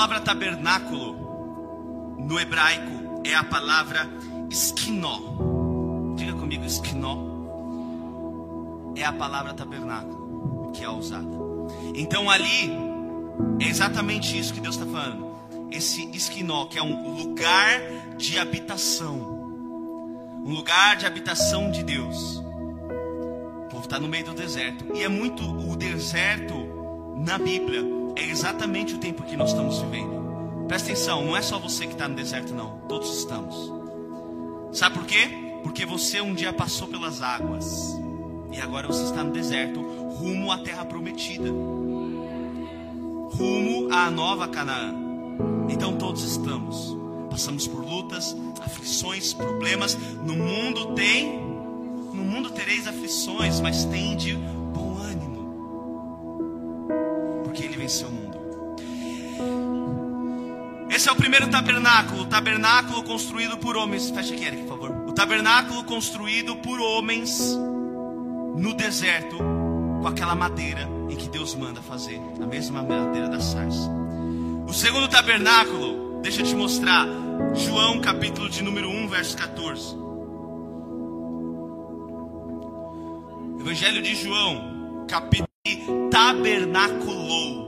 Palavra 0.00 0.20
tabernáculo 0.20 2.16
no 2.18 2.40
hebraico 2.40 3.20
é 3.22 3.34
a 3.34 3.44
palavra 3.44 4.08
esquinó. 4.48 5.20
Diga 6.16 6.32
comigo, 6.32 6.64
esquinó. 6.64 7.18
É 8.96 9.04
a 9.04 9.12
palavra 9.12 9.52
tabernáculo 9.52 10.72
que 10.72 10.82
é 10.82 10.88
usada. 10.88 11.28
Então 11.94 12.30
ali 12.30 12.72
é 13.60 13.66
exatamente 13.66 14.38
isso 14.38 14.54
que 14.54 14.60
Deus 14.60 14.76
está 14.76 14.90
falando. 14.90 15.36
Esse 15.70 16.10
esquinó, 16.16 16.64
que 16.64 16.78
é 16.78 16.82
um 16.82 17.18
lugar 17.18 18.16
de 18.16 18.38
habitação. 18.38 19.18
Um 20.46 20.54
lugar 20.54 20.96
de 20.96 21.04
habitação 21.04 21.70
de 21.70 21.84
Deus. 21.84 22.38
O 22.38 23.68
povo 23.68 23.84
está 23.84 24.00
no 24.00 24.08
meio 24.08 24.24
do 24.24 24.32
deserto. 24.32 24.82
E 24.94 25.02
é 25.02 25.08
muito 25.10 25.44
o 25.44 25.76
deserto 25.76 26.54
na 27.18 27.36
Bíblia 27.36 27.99
é 28.20 28.24
exatamente 28.26 28.94
o 28.94 28.98
tempo 28.98 29.22
que 29.22 29.36
nós 29.36 29.50
estamos 29.50 29.78
vivendo. 29.78 30.66
Presta 30.68 30.92
atenção, 30.92 31.24
não 31.24 31.36
é 31.36 31.40
só 31.42 31.58
você 31.58 31.86
que 31.86 31.92
está 31.92 32.06
no 32.06 32.14
deserto, 32.14 32.54
não. 32.54 32.80
Todos 32.86 33.18
estamos. 33.18 33.72
Sabe 34.72 34.94
por 34.96 35.06
quê? 35.06 35.28
Porque 35.62 35.86
você 35.86 36.20
um 36.20 36.34
dia 36.34 36.52
passou 36.52 36.86
pelas 36.86 37.22
águas 37.22 37.98
e 38.52 38.60
agora 38.60 38.86
você 38.86 39.04
está 39.04 39.24
no 39.24 39.32
deserto, 39.32 39.80
rumo 39.80 40.52
à 40.52 40.58
terra 40.58 40.84
prometida, 40.84 41.50
rumo 43.30 43.92
à 43.92 44.10
nova 44.10 44.48
Canaã. 44.48 44.94
Então 45.68 45.96
todos 45.96 46.22
estamos. 46.22 46.96
Passamos 47.30 47.66
por 47.66 47.82
lutas, 47.82 48.36
aflições, 48.62 49.32
problemas. 49.32 49.96
No 50.24 50.36
mundo 50.36 50.94
tem, 50.94 51.40
no 52.12 52.22
mundo 52.22 52.50
tereis 52.50 52.86
aflições, 52.86 53.60
mas 53.60 53.84
tende 53.86 54.38
porque 54.74 55.09
ele 55.09 55.09
venceu 57.90 58.08
o 58.08 58.12
mundo. 58.12 58.38
Esse 60.90 61.08
é 61.08 61.12
o 61.12 61.16
primeiro 61.16 61.48
tabernáculo, 61.48 62.22
o 62.22 62.26
tabernáculo 62.26 63.02
construído 63.02 63.58
por 63.58 63.76
homens. 63.76 64.10
Fecha 64.10 64.32
aqui, 64.32 64.44
Eric, 64.44 64.62
por 64.62 64.78
favor. 64.78 65.08
O 65.08 65.12
tabernáculo 65.12 65.82
construído 65.84 66.56
por 66.56 66.80
homens 66.80 67.40
no 68.56 68.74
deserto, 68.74 69.38
com 69.38 70.06
aquela 70.06 70.36
madeira 70.36 70.88
em 71.08 71.16
que 71.16 71.28
Deus 71.28 71.54
manda 71.56 71.82
fazer, 71.82 72.20
a 72.40 72.46
mesma 72.46 72.82
madeira 72.82 73.28
da 73.28 73.40
sarça. 73.40 73.90
O 74.68 74.72
segundo 74.72 75.08
tabernáculo, 75.08 76.20
deixa 76.22 76.42
eu 76.42 76.46
te 76.46 76.54
mostrar, 76.54 77.06
João 77.54 78.00
capítulo 78.00 78.48
de 78.48 78.62
número 78.62 78.88
1, 78.88 79.08
verso 79.08 79.36
14. 79.36 79.98
Evangelho 83.60 84.02
de 84.02 84.14
João, 84.14 85.06
capítulo 85.08 85.48
tabernaculou. 86.10 87.59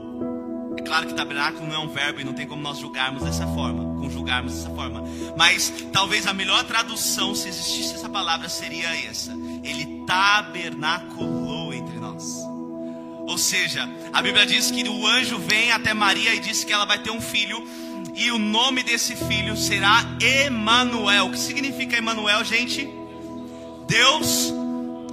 É 0.83 0.85
claro 0.85 1.07
que 1.07 1.13
tabernáculo 1.13 1.65
não 1.65 1.75
é 1.75 1.79
um 1.79 1.87
verbo 1.87 2.19
e 2.19 2.25
não 2.25 2.33
tem 2.33 2.45
como 2.45 2.61
nós 2.61 2.77
julgarmos 2.77 3.23
dessa 3.23 3.47
forma, 3.47 4.01
conjugarmos 4.01 4.53
dessa 4.53 4.69
forma. 4.71 5.01
Mas 5.37 5.73
talvez 5.93 6.27
a 6.27 6.33
melhor 6.33 6.61
tradução, 6.65 7.33
se 7.33 7.47
existisse 7.47 7.95
essa 7.95 8.09
palavra, 8.09 8.49
seria 8.49 8.93
essa: 9.09 9.31
Ele 9.63 10.03
tabernaculou 10.05 11.73
entre 11.73 11.97
nós. 11.97 12.37
Ou 13.25 13.37
seja, 13.37 13.89
a 14.11 14.21
Bíblia 14.21 14.45
diz 14.45 14.71
que 14.71 14.83
o 14.83 15.07
anjo 15.07 15.39
vem 15.39 15.71
até 15.71 15.93
Maria 15.93 16.35
e 16.35 16.39
diz 16.39 16.65
que 16.65 16.73
ela 16.73 16.83
vai 16.83 16.99
ter 16.99 17.11
um 17.11 17.21
filho. 17.21 17.65
E 18.13 18.29
o 18.29 18.37
nome 18.37 18.83
desse 18.83 19.15
filho 19.15 19.55
será 19.55 20.03
Emanuel. 20.19 21.27
O 21.27 21.31
que 21.31 21.39
significa 21.39 21.97
Emanuel, 21.97 22.43
gente? 22.43 22.89
Deus 23.87 24.53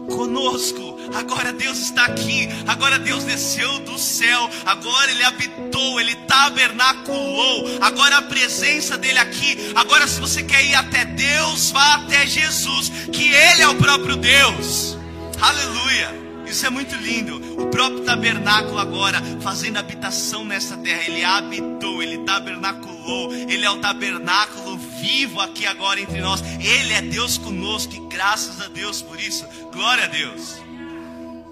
conosco. 0.09 0.90
Agora 1.15 1.53
Deus 1.53 1.79
está 1.79 2.05
aqui. 2.05 2.49
Agora 2.67 2.99
Deus 2.99 3.25
desceu 3.25 3.81
do 3.81 3.99
céu. 3.99 4.51
Agora 4.65 5.11
Ele 5.11 5.25
habitou. 5.25 6.01
Ele 6.01 6.15
tabernaculou. 6.27 7.79
Agora 7.81 8.19
a 8.19 8.23
presença 8.23 8.97
dele 8.97 9.19
aqui. 9.19 9.73
Agora, 9.75 10.07
se 10.07 10.21
você 10.21 10.43
quer 10.43 10.65
ir 10.65 10.75
até 10.75 11.05
Deus, 11.05 11.71
vá 11.71 11.95
até 11.95 12.27
Jesus, 12.27 12.91
que 13.13 13.29
Ele 13.29 13.63
é 13.63 13.69
o 13.69 13.75
próprio 13.77 14.17
Deus. 14.17 14.97
Aleluia. 15.41 16.21
Isso 16.47 16.67
é 16.67 16.71
muito 16.71 16.97
lindo. 16.97 17.63
O 17.63 17.69
próprio 17.69 18.01
tabernáculo 18.01 18.79
agora 18.79 19.23
fazendo 19.41 19.77
habitação 19.77 20.45
nessa 20.45 20.77
terra. 20.77 21.05
Ele 21.07 21.23
habitou, 21.23 22.03
ele 22.03 22.19
tabernaculou. 22.25 23.33
Ele 23.33 23.65
é 23.65 23.71
o 23.71 23.79
tabernáculo 23.79 24.77
vivo 24.77 25.41
aqui 25.41 25.65
agora 25.65 26.01
entre 26.01 26.21
nós. 26.21 26.43
Ele 26.61 26.93
é 26.93 27.03
Deus 27.03 27.39
conosco 27.39 27.95
e 27.95 28.01
graças 28.09 28.61
a 28.61 28.67
Deus 28.67 29.01
por 29.01 29.21
isso. 29.21 29.47
Glória 29.73 30.05
a 30.05 30.09
Deus. 30.09 30.70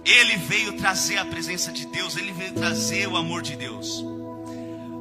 Ele 0.09 0.37
veio 0.37 0.73
trazer 0.73 1.19
a 1.19 1.25
presença 1.27 1.71
de 1.71 1.87
Deus, 1.87 2.17
ele 2.17 2.33
veio 2.33 2.55
trazer 2.55 3.07
o 3.07 3.17
amor 3.17 3.43
de 3.43 3.55
Deus. 3.57 4.03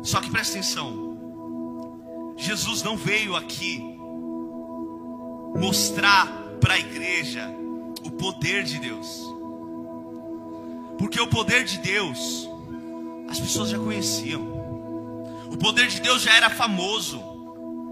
Só 0.04 0.20
que 0.20 0.30
presta 0.30 0.58
atenção. 0.58 2.36
Jesus 2.36 2.84
não 2.84 2.98
veio 2.98 3.34
aqui 3.34 3.82
mostrar 5.56 6.28
para 6.60 6.74
a 6.74 6.80
igreja 6.80 7.50
o 8.04 8.12
poder 8.12 8.66
de 8.66 8.80
Deus. 8.80 9.08
Porque 11.00 11.22
o 11.22 11.28
poder 11.28 11.64
de 11.64 11.78
Deus, 11.78 12.50
as 13.30 13.40
pessoas 13.40 13.70
já 13.70 13.80
conheciam. 13.80 14.42
O 15.50 15.58
poder 15.58 15.88
de 15.88 16.02
Deus 16.02 16.22
já 16.22 16.36
era 16.36 16.50
famoso. 16.50 17.22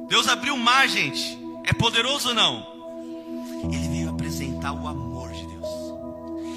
Deus 0.09 0.27
abriu 0.27 0.55
o 0.55 0.59
mar, 0.59 0.85
gente. 0.89 1.39
É 1.63 1.71
poderoso 1.71 2.29
ou 2.29 2.35
não? 2.35 2.65
Ele 3.71 3.87
veio 3.87 4.09
apresentar 4.09 4.73
o 4.73 4.85
amor. 4.85 5.04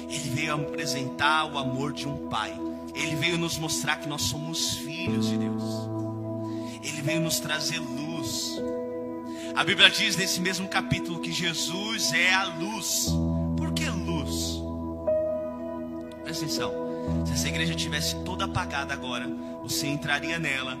Ele 0.09 0.29
veio 0.29 0.55
apresentar 0.55 1.45
o 1.45 1.57
amor 1.57 1.93
de 1.93 2.07
um 2.07 2.27
pai. 2.29 2.53
Ele 2.95 3.15
veio 3.15 3.37
nos 3.37 3.57
mostrar 3.57 3.97
que 3.97 4.09
nós 4.09 4.23
somos 4.23 4.75
filhos 4.77 5.29
de 5.29 5.37
Deus. 5.37 5.63
Ele 6.83 7.01
veio 7.01 7.21
nos 7.21 7.39
trazer 7.39 7.79
luz. 7.79 8.59
A 9.55 9.63
Bíblia 9.63 9.89
diz 9.89 10.15
nesse 10.15 10.41
mesmo 10.41 10.67
capítulo 10.67 11.19
que 11.19 11.31
Jesus 11.31 12.11
é 12.13 12.33
a 12.33 12.45
luz. 12.45 13.07
Por 13.55 13.71
que 13.73 13.87
luz? 13.89 14.61
Presta 16.23 16.45
atenção. 16.45 16.89
Se 17.25 17.33
essa 17.33 17.47
igreja 17.47 17.75
tivesse 17.75 18.15
toda 18.23 18.45
apagada 18.45 18.93
agora, 18.93 19.27
você 19.61 19.87
entraria 19.87 20.39
nela, 20.39 20.77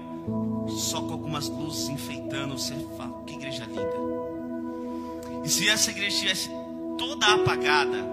só 0.67 1.01
com 1.01 1.13
algumas 1.13 1.47
luzes 1.47 1.89
enfeitando, 1.89 2.57
você 2.57 2.75
fala, 2.97 3.23
que 3.25 3.33
igreja 3.35 3.65
linda. 3.65 4.09
E 5.43 5.49
se 5.49 5.67
essa 5.67 5.91
igreja 5.91 6.15
estivesse 6.15 6.49
toda 6.97 7.27
apagada, 7.27 8.05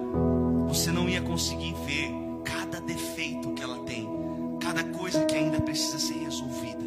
você 0.67 0.91
não 0.91 1.09
ia 1.09 1.21
conseguir 1.23 1.75
ver 1.87 2.11
cada 2.45 2.81
defeito 2.81 3.53
que 3.53 3.63
ela 3.63 3.79
tem, 3.81 4.09
cada 4.61 4.85
coisa 4.85 5.25
que 5.25 5.35
ainda 5.35 5.61
precisa 5.61 5.99
ser 5.99 6.19
resolvida. 6.19 6.85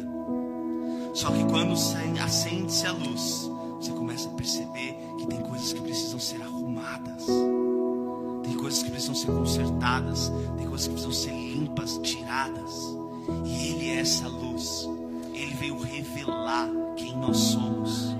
Só 1.14 1.30
que 1.30 1.44
quando 1.44 1.72
acende-se 1.72 2.86
a 2.86 2.92
luz, 2.92 3.50
você 3.80 3.92
começa 3.92 4.28
a 4.28 4.32
perceber 4.32 4.96
que 5.18 5.26
tem 5.26 5.40
coisas 5.40 5.72
que 5.72 5.80
precisam 5.80 6.20
ser 6.20 6.40
arrumadas 6.42 7.26
coisas 8.60 8.82
que 8.84 8.90
precisam 8.90 9.14
ser 9.14 9.26
consertadas, 9.26 10.30
tem 10.56 10.68
coisas 10.68 10.86
que 10.86 10.92
precisam 10.92 11.12
ser 11.12 11.32
limpas, 11.32 11.98
tiradas. 11.98 12.96
E 13.44 13.68
Ele 13.68 13.90
é 13.90 14.00
essa 14.00 14.28
luz. 14.28 14.88
Ele 15.34 15.54
veio 15.54 15.78
revelar 15.78 16.68
quem 16.96 17.16
nós 17.16 17.36
somos. 17.36 18.14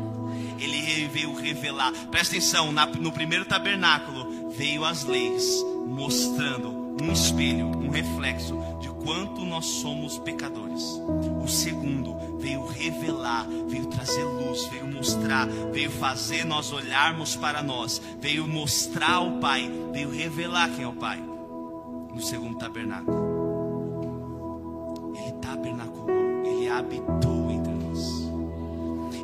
Ele 0.59 1.07
veio 1.09 1.35
revelar. 1.35 1.93
Presta 2.11 2.35
atenção, 2.35 2.73
no 2.73 3.13
primeiro 3.13 3.45
tabernáculo 3.45 4.30
veio 4.57 4.85
as 4.85 5.05
leis 5.05 5.65
mostrando 5.87 6.81
um 7.03 7.13
espelho, 7.13 7.67
um 7.67 7.89
reflexo 7.89 8.59
de 8.81 8.89
quanto 8.89 9.45
nós 9.45 9.65
somos 9.67 10.19
pecadores. 10.19 10.83
O 11.43 11.49
segundo 11.49 12.17
veio 12.39 12.67
revelar, 12.67 13.47
veio 13.69 13.87
trazer 13.87 14.25
luz, 14.25 14.67
veio 14.67 14.87
mostrar, 14.87 15.47
veio 15.73 15.91
fazer 15.91 16.45
nós 16.45 16.73
olharmos 16.73 17.37
para 17.37 17.63
nós, 17.63 18.01
veio 18.21 18.47
mostrar 18.47 19.15
ao 19.15 19.39
Pai, 19.39 19.71
veio 19.93 20.11
revelar 20.11 20.71
quem 20.71 20.85
é 20.85 20.89
o 20.89 20.93
Pai. 20.93 21.19
No 21.19 22.21
segundo 22.21 22.59
tabernáculo. 22.59 23.31
Ele 25.17 25.33
tabernaculou, 25.33 26.45
ele 26.45 26.69
habitou 26.69 27.51
entre 27.51 27.73
nós. 27.73 28.31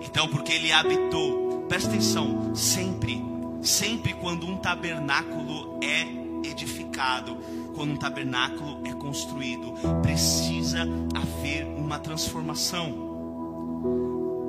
Então, 0.07 0.29
porque 0.29 0.53
ele 0.53 0.73
habitou, 0.73 1.65
presta 1.69 1.91
atenção, 1.91 2.55
sempre, 2.55 3.23
sempre 3.67 4.13
quando 4.15 4.47
um 4.47 4.57
tabernáculo 4.57 5.79
é 5.83 6.07
edificado, 6.49 7.37
quando 7.75 7.93
um 7.93 7.97
tabernáculo 7.97 8.87
é 8.87 8.93
construído, 8.93 9.75
precisa 10.03 10.87
haver 11.15 11.67
uma 11.67 11.99
transformação. 11.99 13.05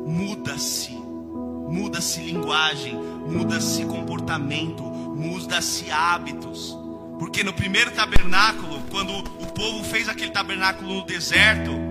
Muda-se, 0.05 0.91
muda-se 0.91 2.21
linguagem, 2.21 2.95
muda-se 2.95 3.85
comportamento, 3.85 4.83
muda-se 4.83 5.91
hábitos. 5.91 6.77
Porque 7.19 7.43
no 7.43 7.51
primeiro 7.51 7.91
tabernáculo, 7.91 8.81
quando 8.91 9.17
o 9.17 9.47
povo 9.47 9.83
fez 9.83 10.07
aquele 10.07 10.31
tabernáculo 10.31 10.93
no 10.93 11.05
deserto, 11.05 11.86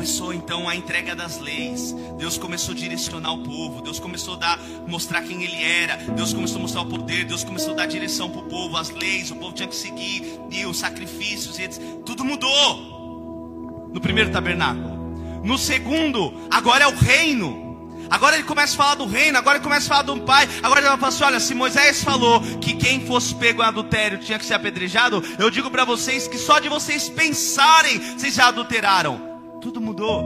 começou 0.00 0.32
então 0.32 0.66
a 0.66 0.74
entrega 0.74 1.14
das 1.14 1.38
leis. 1.40 1.94
Deus 2.16 2.38
começou 2.38 2.72
a 2.72 2.76
direcionar 2.76 3.34
o 3.34 3.42
povo. 3.42 3.82
Deus 3.82 3.98
começou 3.98 4.32
a 4.32 4.38
dar, 4.38 4.58
mostrar 4.86 5.20
quem 5.20 5.44
ele 5.44 5.62
era. 5.62 5.98
Deus 6.14 6.32
começou 6.32 6.56
a 6.56 6.62
mostrar 6.62 6.80
o 6.80 6.86
poder. 6.86 7.26
Deus 7.26 7.44
começou 7.44 7.74
a 7.74 7.76
dar 7.76 7.86
direção 7.86 8.30
para 8.30 8.40
o 8.40 8.44
povo, 8.44 8.78
as 8.78 8.88
leis. 8.88 9.30
O 9.30 9.36
povo 9.36 9.52
tinha 9.52 9.68
que 9.68 9.76
seguir 9.76 10.40
e 10.50 10.64
os 10.64 10.78
sacrifícios. 10.78 11.58
E 11.58 11.68
tudo 12.06 12.24
mudou 12.24 13.90
no 13.92 14.00
primeiro 14.00 14.30
tabernáculo. 14.30 15.42
No 15.44 15.58
segundo, 15.58 16.32
agora 16.50 16.84
é 16.84 16.86
o 16.86 16.96
reino. 16.96 17.68
Agora 18.08 18.36
ele 18.36 18.44
começa 18.44 18.72
a 18.72 18.76
falar 18.78 18.94
do 18.94 19.04
reino, 19.04 19.36
agora 19.36 19.58
ele 19.58 19.64
começa 19.64 19.84
a 19.84 19.88
falar 19.88 20.02
do 20.02 20.18
pai. 20.22 20.48
Agora 20.62 20.80
ele 20.80 20.88
vai 20.88 20.96
falar 20.96 21.08
assim: 21.10 21.24
olha, 21.24 21.40
se 21.40 21.54
Moisés 21.54 22.02
falou 22.02 22.40
que 22.58 22.72
quem 22.72 23.06
fosse 23.06 23.34
pego 23.34 23.62
em 23.62 23.66
adultério 23.66 24.16
tinha 24.16 24.38
que 24.38 24.46
ser 24.46 24.54
apedrejado, 24.54 25.22
eu 25.38 25.50
digo 25.50 25.70
para 25.70 25.84
vocês 25.84 26.26
que 26.26 26.38
só 26.38 26.58
de 26.58 26.70
vocês 26.70 27.10
pensarem, 27.10 28.00
vocês 28.16 28.34
já 28.34 28.48
adulteraram. 28.48 29.29
Tudo 29.60 29.80
mudou. 29.80 30.24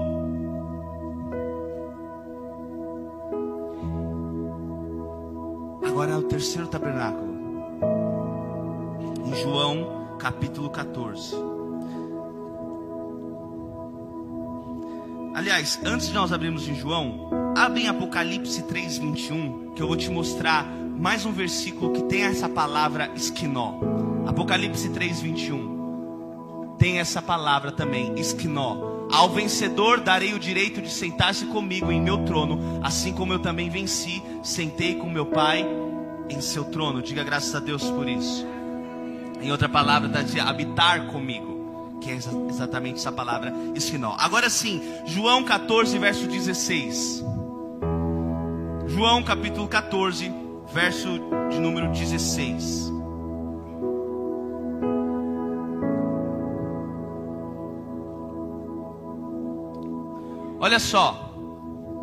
Agora 5.85 6.12
é 6.12 6.16
o 6.16 6.23
terceiro 6.23 6.68
tabernáculo. 6.68 7.35
Em 9.27 9.35
João 9.42 10.16
capítulo 10.18 10.70
14. 10.70 11.35
Aliás, 15.35 15.81
antes 15.85 16.07
de 16.07 16.14
nós 16.14 16.33
abrirmos 16.33 16.68
em 16.68 16.77
João, 16.77 17.29
abre 17.57 17.83
em 17.83 17.88
Apocalipse 17.88 18.62
3:21, 18.62 19.75
que 19.75 19.83
eu 19.83 19.88
vou 19.88 19.97
te 19.97 20.09
mostrar 20.09 20.64
mais 20.64 21.27
um 21.27 21.33
versículo 21.33 21.92
que 21.92 22.05
tem 22.05 22.23
essa 22.23 22.49
palavra 22.49 23.11
esquinó. 23.16 23.81
Apocalipse 24.27 24.88
3:21. 24.90 26.77
Tem 26.79 27.01
essa 27.01 27.20
palavra 27.20 27.73
também, 27.73 28.14
esquinó. 28.16 28.93
Ao 29.14 29.31
vencedor 29.31 30.00
darei 30.00 30.35
o 30.35 30.40
direito 30.40 30.83
de 30.83 30.90
sentar-se 30.90 31.46
comigo 31.46 31.92
em 31.92 32.03
meu 32.03 32.24
trono, 32.24 32.81
assim 32.83 33.12
como 33.12 33.33
eu 33.33 33.38
também 33.38 33.70
venci, 33.70 34.20
sentei 34.42 34.96
com 34.96 35.09
meu 35.09 35.24
Pai 35.24 35.64
em 36.29 36.40
seu 36.40 36.64
trono. 36.64 37.00
Diga 37.00 37.22
graças 37.22 37.55
a 37.55 37.61
Deus 37.61 37.88
por 37.88 38.09
isso. 38.09 38.44
Em 39.40 39.53
outra 39.53 39.68
palavra, 39.68 40.09
está 40.09 40.20
de 40.20 40.40
habitar 40.40 41.07
comigo, 41.12 42.00
que 42.00 42.11
é 42.11 42.14
exatamente 42.48 42.96
essa 42.96 43.12
palavra 43.12 43.55
esquinó. 43.77 44.16
Agora 44.18 44.50
sim, 44.50 44.83
João 45.07 45.44
14, 45.44 45.96
verso 45.96 46.27
16. 46.27 47.24
João 48.88 49.22
capítulo 49.22 49.68
14, 49.68 50.29
verso 50.72 51.20
de 51.50 51.61
número 51.61 51.88
16. 51.92 52.93
Olha 60.64 60.79
só, 60.79 61.31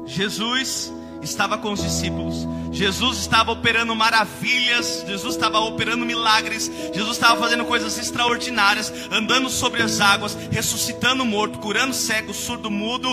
Jesus 0.05 0.93
estava 1.19 1.57
com 1.57 1.71
os 1.71 1.81
discípulos, 1.81 2.47
Jesus 2.71 3.17
estava 3.17 3.51
operando 3.51 3.95
maravilhas, 3.95 5.03
Jesus 5.07 5.33
estava 5.33 5.59
operando 5.61 6.05
milagres, 6.05 6.71
Jesus 6.93 7.13
estava 7.13 7.39
fazendo 7.39 7.65
coisas 7.65 7.97
extraordinárias, 7.97 8.93
andando 9.11 9.49
sobre 9.49 9.81
as 9.81 9.99
águas, 9.99 10.37
ressuscitando 10.51 11.25
morto, 11.25 11.57
curando 11.57 11.91
cego, 11.91 12.35
surdo, 12.35 12.69
mudo 12.69 13.09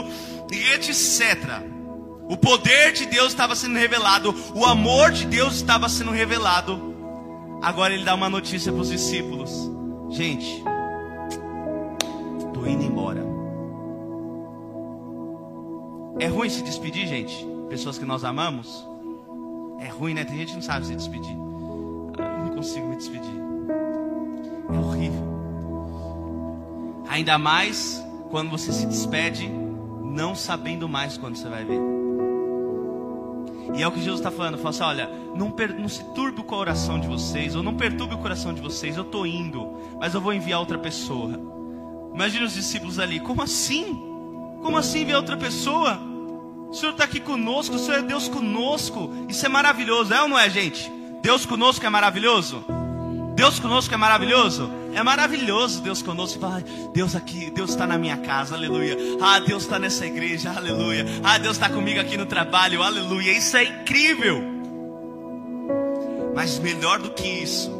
e 0.52 0.68
etc. 0.74 1.62
O 2.28 2.36
poder 2.36 2.92
de 2.92 3.06
Deus 3.06 3.28
estava 3.28 3.56
sendo 3.56 3.78
revelado, 3.78 4.34
o 4.54 4.66
amor 4.66 5.12
de 5.12 5.24
Deus 5.24 5.54
estava 5.54 5.88
sendo 5.88 6.10
revelado. 6.10 6.94
Agora 7.62 7.94
ele 7.94 8.04
dá 8.04 8.14
uma 8.14 8.28
notícia 8.28 8.70
para 8.70 8.82
os 8.82 8.90
discípulos: 8.90 9.50
gente, 10.10 10.62
estou 12.44 12.68
indo 12.68 12.84
embora. 12.84 13.27
É 16.20 16.26
ruim 16.26 16.48
se 16.48 16.62
despedir, 16.62 17.06
gente? 17.06 17.46
Pessoas 17.68 17.96
que 17.96 18.04
nós 18.04 18.24
amamos? 18.24 18.86
É 19.78 19.88
ruim, 19.88 20.14
né? 20.14 20.24
Tem 20.24 20.36
gente 20.36 20.48
que 20.48 20.54
não 20.54 20.62
sabe 20.62 20.86
se 20.86 20.94
despedir. 20.94 21.36
Eu 21.36 22.44
não 22.44 22.56
consigo 22.56 22.88
me 22.88 22.96
despedir. 22.96 23.34
É 24.74 24.78
horrível. 24.78 25.28
Ainda 27.08 27.38
mais 27.38 28.04
quando 28.30 28.50
você 28.50 28.72
se 28.72 28.86
despede, 28.86 29.48
não 29.48 30.34
sabendo 30.34 30.88
mais 30.88 31.16
quando 31.16 31.36
você 31.36 31.48
vai 31.48 31.64
ver. 31.64 31.80
E 33.74 33.82
é 33.82 33.86
o 33.86 33.92
que 33.92 34.00
Jesus 34.00 34.18
está 34.18 34.30
falando. 34.30 34.56
Fala 34.58 34.70
assim: 34.70 34.82
olha, 34.82 35.10
não, 35.36 35.54
não 35.78 35.88
se 35.88 36.02
turbe 36.14 36.40
o 36.40 36.44
coração 36.44 36.98
de 36.98 37.06
vocês, 37.06 37.54
ou 37.54 37.62
não 37.62 37.74
perturbe 37.74 38.14
o 38.14 38.18
coração 38.18 38.52
de 38.52 38.60
vocês. 38.60 38.96
Eu 38.96 39.04
estou 39.04 39.26
indo, 39.26 39.68
mas 40.00 40.14
eu 40.14 40.20
vou 40.20 40.32
enviar 40.32 40.58
outra 40.58 40.78
pessoa. 40.78 41.38
Imagina 42.12 42.44
os 42.44 42.54
discípulos 42.54 42.98
ali: 42.98 43.20
como 43.20 43.40
assim? 43.40 44.04
Como 44.62 44.76
assim 44.76 45.02
enviar 45.02 45.18
outra 45.18 45.36
pessoa? 45.36 46.07
O 46.68 46.74
Senhor 46.74 46.92
está 46.92 47.04
aqui 47.04 47.18
conosco, 47.18 47.76
o 47.76 47.78
Senhor 47.78 48.00
é 48.00 48.02
Deus 48.02 48.28
conosco. 48.28 49.10
Isso 49.28 49.44
é 49.44 49.48
maravilhoso, 49.48 50.12
é 50.12 50.20
ou 50.20 50.28
não 50.28 50.38
é, 50.38 50.50
gente? 50.50 50.90
Deus 51.22 51.46
conosco 51.46 51.84
é 51.84 51.88
maravilhoso? 51.88 52.62
Deus 53.34 53.58
conosco 53.58 53.94
é 53.94 53.96
maravilhoso? 53.96 54.70
É 54.92 55.02
maravilhoso 55.02 55.80
Deus 55.80 56.02
conosco. 56.02 56.40
Deus 56.92 57.14
aqui, 57.14 57.50
Deus 57.50 57.70
está 57.70 57.86
na 57.86 57.96
minha 57.96 58.18
casa, 58.18 58.54
aleluia. 58.54 58.96
Ah, 59.20 59.38
Deus 59.38 59.62
está 59.62 59.78
nessa 59.78 60.04
igreja, 60.04 60.52
aleluia. 60.54 61.06
Ah, 61.22 61.38
Deus 61.38 61.56
está 61.56 61.70
comigo 61.70 62.00
aqui 62.00 62.16
no 62.16 62.26
trabalho, 62.26 62.82
aleluia. 62.82 63.32
Isso 63.32 63.56
é 63.56 63.64
incrível. 63.64 64.42
Mas 66.34 66.58
melhor 66.58 66.98
do 66.98 67.10
que 67.10 67.26
isso, 67.26 67.70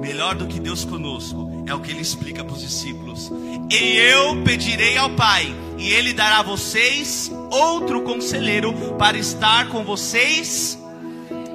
melhor 0.00 0.34
do 0.36 0.46
que 0.46 0.60
Deus 0.60 0.84
conosco, 0.84 1.49
é 1.66 1.74
o 1.74 1.80
que 1.80 1.90
ele 1.90 2.00
explica 2.00 2.44
para 2.44 2.54
os 2.54 2.60
discípulos. 2.60 3.30
E 3.70 3.96
eu 3.96 4.42
pedirei 4.42 4.96
ao 4.96 5.10
Pai, 5.10 5.54
e 5.78 5.90
ele 5.90 6.12
dará 6.12 6.38
a 6.38 6.42
vocês 6.42 7.30
outro 7.50 8.02
conselheiro 8.02 8.72
para 8.98 9.16
estar 9.16 9.68
com 9.68 9.84
vocês 9.84 10.78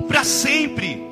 para 0.08 0.24
sempre 0.24 1.06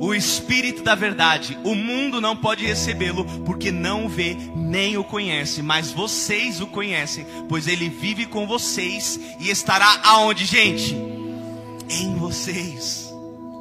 o 0.00 0.14
Espírito 0.14 0.82
da 0.82 0.94
Verdade. 0.94 1.58
O 1.64 1.74
mundo 1.74 2.20
não 2.20 2.36
pode 2.36 2.66
recebê-lo 2.66 3.24
porque 3.44 3.70
não 3.72 4.06
o 4.06 4.08
vê 4.08 4.36
nem 4.54 4.96
o 4.96 5.04
conhece, 5.04 5.62
mas 5.62 5.90
vocês 5.90 6.60
o 6.60 6.66
conhecem, 6.66 7.26
pois 7.48 7.66
ele 7.66 7.88
vive 7.88 8.26
com 8.26 8.46
vocês 8.46 9.18
e 9.40 9.50
estará 9.50 10.00
aonde, 10.04 10.44
gente? 10.44 10.94
Em 11.88 12.14
vocês. 12.16 13.12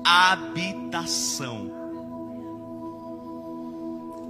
Habitação. 0.06 1.73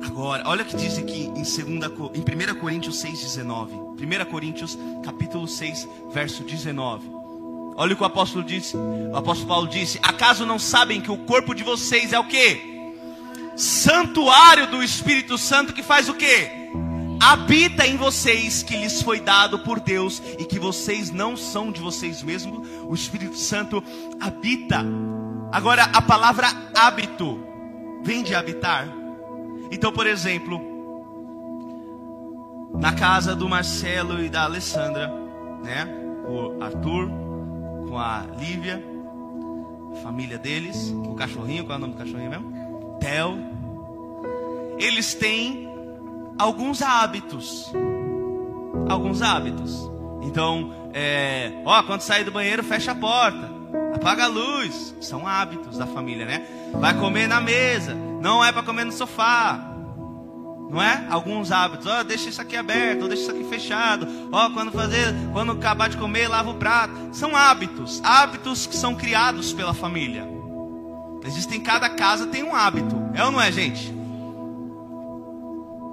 Agora, 0.06 0.44
olha 0.46 0.64
o 0.64 0.66
que 0.66 0.76
diz 0.76 0.98
aqui 0.98 1.32
em, 1.36 1.44
segunda, 1.44 1.88
em 1.88 2.52
1 2.52 2.60
Coríntios 2.60 3.02
6,19. 3.04 3.70
1 3.72 4.26
Coríntios 4.30 4.78
capítulo 5.04 5.48
6, 5.48 5.88
verso 6.12 6.44
19. 6.44 7.10
Olha 7.76 7.94
o 7.94 7.96
que 7.96 8.04
o 8.04 8.06
apóstolo 8.06 8.44
disse. 8.44 8.76
O 8.76 9.16
apóstolo 9.16 9.48
Paulo 9.48 9.68
disse: 9.68 10.00
Acaso 10.04 10.46
não 10.46 10.60
sabem 10.60 11.02
que 11.02 11.12
o 11.12 11.18
corpo 11.18 11.56
de 11.56 11.64
vocês 11.64 12.14
é 12.14 12.20
o 12.20 12.28
que? 12.28 12.74
Santuário 13.56 14.68
do 14.68 14.84
Espírito 14.84 15.38
Santo 15.38 15.74
que 15.74 15.84
faz 15.84 16.10
o 16.10 16.14
que? 16.14 16.52
Habita 17.20 17.88
em 17.88 17.96
vocês, 17.96 18.64
que 18.64 18.76
lhes 18.76 19.02
foi 19.02 19.22
dado 19.22 19.60
por 19.60 19.80
Deus 19.80 20.22
e 20.38 20.44
que 20.44 20.60
vocês 20.60 21.10
não 21.10 21.38
são 21.38 21.72
de 21.72 21.80
vocês 21.80 22.22
mesmos. 22.22 22.68
O 22.84 22.94
Espírito 22.94 23.38
Santo 23.38 23.82
habita. 24.20 24.84
Agora, 25.52 25.84
a 25.84 26.02
palavra 26.02 26.48
hábito 26.76 27.40
vem 28.04 28.24
de 28.24 28.36
habitar. 28.36 29.03
Então, 29.74 29.92
por 29.92 30.06
exemplo, 30.06 30.62
na 32.80 32.94
casa 32.94 33.36
do 33.36 33.50
Marcelo 33.50 34.24
e 34.24 34.30
da 34.30 34.44
Alessandra, 34.44 35.12
né? 35.64 35.88
O 36.28 36.64
Arthur, 36.64 37.10
com 37.90 37.98
a 37.98 38.24
Lívia, 38.38 38.84
família 40.04 40.38
deles, 40.38 40.92
o 40.92 41.16
cachorrinho, 41.16 41.66
qual 41.66 41.74
é 41.74 41.78
o 41.78 41.82
nome 41.82 41.94
do 41.94 41.98
cachorrinho 41.98 42.30
mesmo? 42.30 42.98
Theo. 43.00 43.40
Eles 44.78 45.16
têm 45.16 45.68
alguns 46.38 46.84
hábitos. 46.84 47.74
Alguns 48.88 49.24
hábitos. 49.24 49.92
Então, 50.22 50.72
é, 50.94 51.52
ó, 51.66 51.82
quando 51.82 52.02
sair 52.02 52.24
do 52.24 52.32
banheiro, 52.32 52.64
fecha 52.64 52.92
a 52.92 52.96
porta, 52.96 53.50
apaga 53.96 54.26
a 54.26 54.28
luz. 54.28 54.96
São 55.02 55.28
hábitos 55.28 55.80
da 55.80 55.88
família, 55.88 56.28
né? 56.28 56.46
Vai 56.74 56.94
comer 56.94 57.28
na 57.28 57.42
mesa, 57.42 57.98
não 58.24 58.44
é 58.44 58.54
para 58.54 58.64
comer 58.64 58.86
no 58.86 58.92
sofá 58.94 59.70
não 60.70 60.82
é? 60.82 61.06
Alguns 61.08 61.52
hábitos, 61.52 61.86
ó, 61.86 62.00
oh, 62.00 62.04
deixa 62.04 62.30
isso 62.30 62.42
aqui 62.42 62.58
aberto, 62.58 63.08
deixa 63.08 63.22
isso 63.22 63.32
aqui 63.32 63.44
fechado, 63.44 64.08
ó, 64.32 64.48
oh, 64.48 64.50
quando 64.50 64.72
fazer, 64.72 65.14
quando 65.32 65.52
acabar 65.52 65.88
de 65.88 65.98
comer, 65.98 66.28
lava 66.28 66.50
o 66.50 66.56
prato. 66.56 66.94
São 67.12 67.36
hábitos, 67.36 68.02
hábitos 68.04 68.66
que 68.66 68.76
são 68.76 68.96
criados 68.96 69.54
pela 69.54 69.72
família. 69.72 70.28
Existem 71.24 71.62
cada 71.62 71.90
casa 71.92 72.26
tem 72.26 72.44
um 72.44 72.56
hábito, 72.56 72.96
é 73.14 73.24
ou 73.24 73.32
não 73.32 73.40
é, 73.40 73.52
gente? 73.52 73.94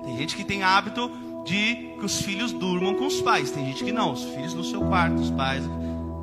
Tem 0.03 0.17
gente 0.17 0.35
que 0.35 0.45
tem 0.45 0.63
hábito 0.63 1.11
de 1.45 1.95
que 1.99 2.05
os 2.07 2.23
filhos 2.23 2.51
durmam 2.51 2.95
com 2.95 3.05
os 3.05 3.21
pais, 3.21 3.51
tem 3.51 3.67
gente 3.67 3.85
que 3.85 3.93
não, 3.93 4.13
os 4.13 4.25
filhos 4.25 4.55
no 4.55 4.65
seu 4.65 4.81
quarto, 4.81 5.21
os 5.21 5.31
pais. 5.31 5.63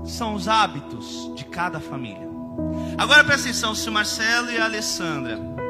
São 0.04 0.34
os 0.34 0.48
hábitos 0.48 1.32
de 1.36 1.46
cada 1.46 1.80
família. 1.80 2.28
Agora 2.98 3.24
presta 3.24 3.50
atenção, 3.50 3.76
se 3.76 3.88
o 3.88 3.92
Marcelo 3.92 4.50
e 4.50 4.58
a 4.58 4.66
Alessandra 4.66 5.67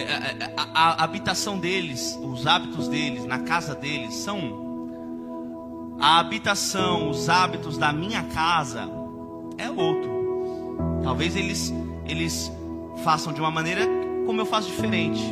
é, 0.00 0.02
é, 0.02 0.36
é, 0.40 0.54
a, 0.56 0.62
a, 0.72 1.04
habitação 1.04 1.58
deles, 1.58 2.18
os 2.22 2.46
hábitos 2.46 2.88
deles, 2.88 3.24
na 3.24 3.40
casa 3.40 3.74
deles, 3.74 4.14
são 4.14 5.96
a 6.00 6.18
habitação, 6.18 7.10
os 7.10 7.28
hábitos 7.28 7.76
da 7.76 7.92
minha 7.92 8.22
casa 8.24 8.88
é 9.56 9.70
outro. 9.70 10.18
Talvez 11.02 11.34
eles 11.36 11.72
eles 12.06 12.50
façam 13.04 13.32
de 13.32 13.40
uma 13.40 13.50
maneira 13.50 13.86
como 14.26 14.40
eu 14.40 14.46
faço 14.46 14.68
diferente. 14.68 15.22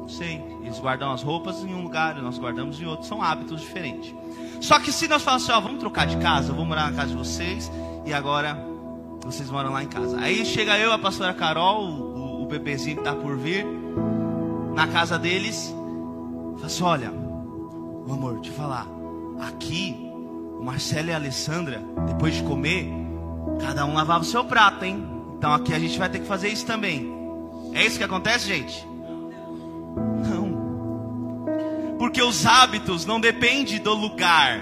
Não 0.00 0.08
sei. 0.08 0.44
Eles 0.62 0.78
guardam 0.80 1.12
as 1.12 1.22
roupas 1.22 1.62
em 1.62 1.72
um 1.72 1.82
lugar, 1.82 2.16
nós 2.16 2.38
guardamos 2.38 2.80
em 2.80 2.86
outro. 2.86 3.06
São 3.06 3.22
hábitos 3.22 3.60
diferentes. 3.60 4.14
Só 4.60 4.78
que 4.80 4.90
se 4.90 5.06
nós 5.06 5.22
falarmos 5.22 5.48
assim, 5.48 5.56
ó, 5.56 5.60
vamos 5.60 5.78
trocar 5.78 6.06
de 6.06 6.16
casa, 6.16 6.50
eu 6.50 6.56
vou 6.56 6.64
morar 6.64 6.90
na 6.90 6.96
casa 6.96 7.08
de 7.08 7.16
vocês 7.16 7.70
e 8.04 8.12
agora 8.12 8.56
vocês 9.24 9.50
moram 9.50 9.72
lá 9.72 9.82
em 9.82 9.88
casa. 9.88 10.18
Aí 10.18 10.44
chega 10.44 10.78
eu, 10.78 10.92
a 10.92 10.98
pastora 10.98 11.34
Carol, 11.34 12.05
o 12.46 12.48
bebezinho 12.48 12.96
que 12.96 13.02
está 13.02 13.14
por 13.14 13.36
vir, 13.36 13.66
na 14.74 14.86
casa 14.86 15.18
deles, 15.18 15.74
fala 16.54 16.66
assim: 16.66 16.82
olha, 16.84 17.10
meu 17.10 18.14
amor, 18.14 18.40
te 18.40 18.50
falar, 18.52 18.86
aqui, 19.40 19.96
o 20.58 20.64
Marcelo 20.64 21.08
e 21.08 21.12
a 21.12 21.16
Alessandra, 21.16 21.82
depois 22.06 22.34
de 22.34 22.42
comer, 22.44 22.88
cada 23.60 23.84
um 23.84 23.94
lavava 23.94 24.22
o 24.22 24.26
seu 24.26 24.44
prato, 24.44 24.84
hein? 24.84 25.04
Então 25.36 25.52
aqui 25.52 25.74
a 25.74 25.78
gente 25.78 25.98
vai 25.98 26.08
ter 26.08 26.20
que 26.20 26.26
fazer 26.26 26.48
isso 26.48 26.64
também. 26.64 27.12
É 27.74 27.84
isso 27.84 27.98
que 27.98 28.04
acontece, 28.04 28.46
gente? 28.46 28.86
Não. 30.28 30.46
Porque 31.98 32.22
os 32.22 32.46
hábitos 32.46 33.04
não 33.04 33.20
dependem 33.20 33.80
do 33.80 33.92
lugar. 33.92 34.60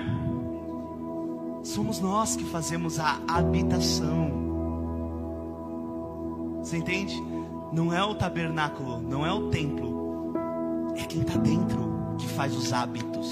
Somos 1.63 2.01
nós 2.01 2.35
que 2.35 2.45
fazemos 2.45 2.99
a 2.99 3.19
habitação. 3.29 4.43
Você 6.61 6.79
entende? 6.79 7.34
Não 7.75 7.93
é 7.93 8.03
o 8.03 8.15
tabernáculo, 8.15 9.01
não 9.01 9.27
é 9.27 9.33
o 9.33 9.51
templo, 9.51 10.33
é 10.97 11.03
quem 11.05 11.23
está 11.23 11.37
dentro 11.39 12.15
que 12.19 12.29
faz 12.29 12.55
os 12.55 12.73
hábitos. 12.73 13.31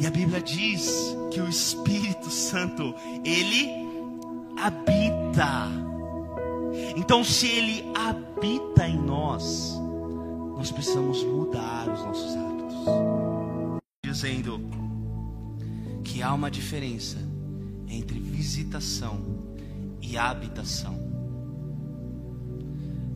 E 0.00 0.06
a 0.06 0.10
Bíblia 0.10 0.40
diz 0.40 1.16
que 1.32 1.40
o 1.40 1.48
Espírito 1.48 2.30
Santo, 2.30 2.94
ele 3.24 3.68
habita. 4.56 5.68
Então, 6.96 7.24
se 7.24 7.48
ele 7.48 7.84
habita 7.94 8.86
em 8.86 8.98
nós, 8.98 9.74
nós 10.56 10.70
precisamos 10.70 11.22
mudar 11.24 11.88
os 11.88 12.04
nossos 12.04 12.36
hábitos. 12.36 12.76
Dizendo 14.04 14.60
que 16.04 16.22
há 16.22 16.32
uma 16.32 16.50
diferença 16.50 17.18
entre 17.88 18.20
visitação 18.20 19.18
e 20.00 20.16
habitação. 20.16 21.05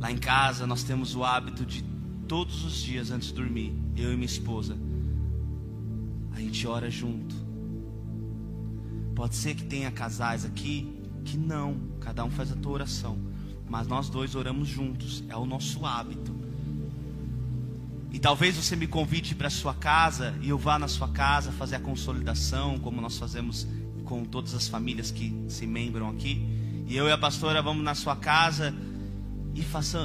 Lá 0.00 0.10
em 0.10 0.16
casa 0.16 0.66
nós 0.66 0.82
temos 0.82 1.14
o 1.14 1.22
hábito 1.22 1.66
de 1.66 1.84
todos 2.26 2.64
os 2.64 2.76
dias 2.76 3.10
antes 3.10 3.28
de 3.28 3.34
dormir, 3.34 3.74
eu 3.94 4.10
e 4.10 4.14
minha 4.14 4.24
esposa, 4.24 4.74
a 6.32 6.40
gente 6.40 6.66
ora 6.66 6.90
junto. 6.90 7.36
Pode 9.14 9.36
ser 9.36 9.54
que 9.54 9.64
tenha 9.64 9.90
casais 9.90 10.46
aqui 10.46 10.98
que 11.22 11.36
não, 11.36 11.76
cada 12.00 12.24
um 12.24 12.30
faz 12.30 12.50
a 12.50 12.56
tua 12.56 12.72
oração, 12.72 13.18
mas 13.68 13.86
nós 13.86 14.08
dois 14.08 14.34
oramos 14.34 14.68
juntos, 14.68 15.22
é 15.28 15.36
o 15.36 15.44
nosso 15.44 15.84
hábito. 15.84 16.34
E 18.10 18.18
talvez 18.18 18.56
você 18.56 18.74
me 18.74 18.86
convide 18.86 19.34
para 19.34 19.50
sua 19.50 19.74
casa 19.74 20.34
e 20.40 20.48
eu 20.48 20.56
vá 20.56 20.78
na 20.78 20.88
sua 20.88 21.08
casa 21.08 21.52
fazer 21.52 21.76
a 21.76 21.80
consolidação, 21.80 22.78
como 22.78 23.02
nós 23.02 23.18
fazemos 23.18 23.66
com 24.06 24.24
todas 24.24 24.54
as 24.54 24.66
famílias 24.66 25.10
que 25.10 25.44
se 25.46 25.66
membram 25.66 26.08
aqui. 26.08 26.42
E 26.88 26.96
eu 26.96 27.06
e 27.06 27.12
a 27.12 27.18
pastora 27.18 27.60
vamos 27.60 27.84
na 27.84 27.94
sua 27.94 28.16
casa 28.16 28.74
e 29.54 29.62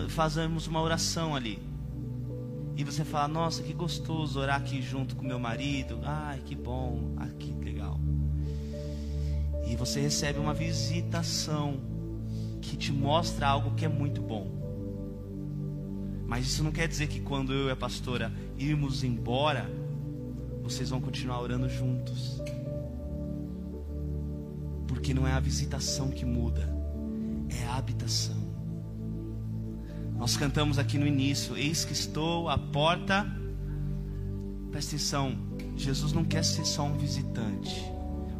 fazemos 0.09 0.67
uma 0.67 0.81
oração 0.81 1.35
ali. 1.35 1.59
E 2.77 2.83
você 2.83 3.05
fala, 3.05 3.27
nossa, 3.27 3.63
que 3.63 3.73
gostoso 3.73 4.39
orar 4.39 4.57
aqui 4.57 4.81
junto 4.81 5.15
com 5.15 5.23
meu 5.23 5.39
marido. 5.39 5.99
Ai, 6.03 6.41
que 6.43 6.55
bom, 6.55 7.13
ah, 7.17 7.27
que 7.39 7.51
legal. 7.63 7.99
E 9.65 9.75
você 9.75 10.01
recebe 10.01 10.39
uma 10.39 10.53
visitação 10.53 11.79
que 12.61 12.75
te 12.75 12.91
mostra 12.91 13.47
algo 13.47 13.75
que 13.75 13.85
é 13.85 13.87
muito 13.87 14.21
bom. 14.21 14.51
Mas 16.27 16.47
isso 16.47 16.63
não 16.63 16.71
quer 16.71 16.87
dizer 16.87 17.07
que 17.07 17.21
quando 17.21 17.53
eu 17.53 17.67
e 17.67 17.71
a 17.71 17.75
pastora 17.75 18.31
irmos 18.57 19.03
embora, 19.03 19.69
vocês 20.61 20.89
vão 20.89 20.99
continuar 20.99 21.39
orando 21.39 21.69
juntos. 21.69 22.41
Porque 24.87 25.13
não 25.13 25.27
é 25.27 25.31
a 25.31 25.39
visitação 25.39 26.09
que 26.09 26.25
muda, 26.25 26.67
é 27.49 27.65
a 27.67 27.75
habitação. 27.75 28.44
Nós 30.15 30.37
cantamos 30.37 30.79
aqui 30.79 30.97
no 30.97 31.05
início: 31.05 31.57
Eis 31.57 31.85
que 31.85 31.93
estou 31.93 32.49
à 32.49 32.57
porta. 32.57 33.25
Presta 34.71 34.95
atenção, 34.95 35.37
Jesus 35.75 36.11
não 36.11 36.25
quer 36.25 36.43
ser 36.43 36.65
só 36.65 36.83
um 36.83 36.97
visitante. 36.97 37.85